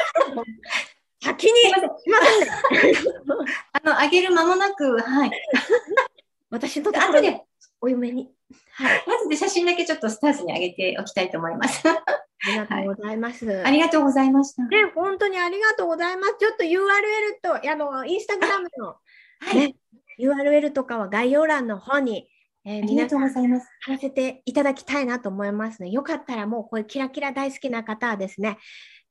[1.21, 1.51] 先に。
[1.51, 1.67] す
[2.07, 3.01] みません。
[3.73, 5.33] あの、あげる間もなく、はい。
[6.49, 7.43] 私のところで
[7.81, 8.31] お嫁に。
[8.75, 9.05] はい。
[9.05, 11.83] まずで写真だけちょっとスターズにあげておきたいと思います。
[11.89, 11.97] あ
[12.47, 13.65] りがとうございます、はい。
[13.65, 14.63] ありがとうございました。
[14.63, 16.37] ね、本当にありがとうございます。
[16.39, 16.79] ちょっと URL
[17.43, 18.99] と、あの、インスタグラムの、は
[19.65, 19.75] い、
[20.21, 22.29] URL とかは概要欄の方に
[22.67, 23.39] えー、皆さん、貼
[23.89, 25.91] らせていただきたいなと思いますね。
[25.91, 28.59] よかったらもうこういうキラキラ大好きな方はですね、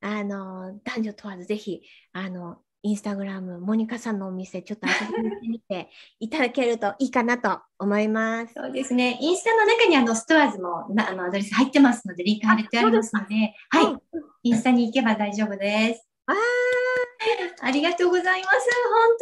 [0.01, 1.82] あの、男女問わずぜひ、
[2.14, 5.89] あの、インスタグラム、モニカさんのお店、ちょっと遊びに行ってみて
[6.20, 8.54] いただけるといいかなと思います。
[8.56, 9.18] そうですね。
[9.22, 16.10] インスタの中にあのストアーズもなあのアドレス入ってますので、リンク貼れてありますので、はい、インスタに行けば大丈夫です。
[16.26, 16.34] あ
[17.62, 18.70] ありがとうございます。
[18.89, 19.18] 本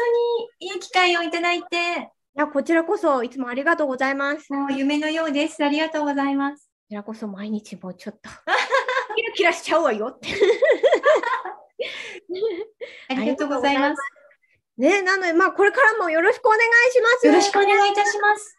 [0.59, 2.09] 当にいい機会をいただいて。
[2.33, 4.53] いや、こちらこそいつもありがとうございます。
[4.53, 5.63] もう夢のようです。
[5.63, 6.65] ありがとうございます。
[6.65, 8.29] こちらこそ毎日もうちょっと
[9.15, 10.29] キラキラしちゃうわよって
[13.09, 14.01] ありがとうございます。
[14.77, 16.61] ね、なので、まあ、これからもよろしくお願い
[16.91, 17.27] します。
[17.27, 18.57] よろしくお願いいたします。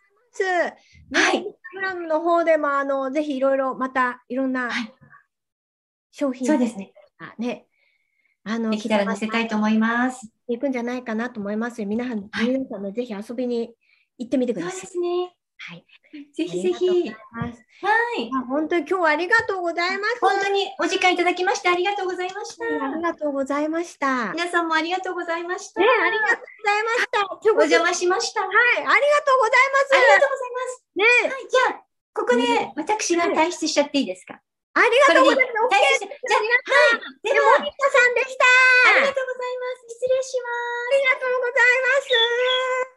[1.13, 1.39] はい。
[1.39, 4.71] インスタグラムの方でも、あの、ぜひいろいろ、またいろんな
[6.11, 6.93] 商品、そうですね。
[7.39, 7.67] ね、
[8.45, 10.29] あの、できたら載せたいと思います。
[10.49, 13.71] 行くんじゃないかなと思います皆さん、皆さんもぜひ遊びに
[14.19, 14.81] 行ってみてくそうださい。
[14.83, 15.35] ですね。
[15.59, 15.87] はい。
[16.35, 16.89] ぜひぜひ。
[16.89, 18.31] はい。
[18.35, 20.19] あ本当に今日はありがとうございます。
[20.21, 22.65] 本当にお時間いただきましてありがとうございました。
[22.65, 24.27] ありがとうございました。
[24.27, 25.81] ね、皆さんもありがとうございました。
[25.81, 27.21] ありがとうございました。
[27.21, 28.41] 今日お邪魔しました。
[28.41, 28.49] はい。
[28.49, 29.95] はい、ありがとうございます。
[29.95, 30.85] ありがとうございます。
[30.97, 31.49] ね、はい。
[31.49, 34.41] じゃあ、ここで私が退出しちゃっていいですか？
[34.75, 36.01] ありがとうございます。
[36.01, 37.01] じゃあ、はい。
[37.23, 38.45] ででは、モニカさんでした。
[38.89, 39.85] ありがとうございます。
[39.89, 40.93] 失礼します。
[40.93, 42.89] ありがとうございます。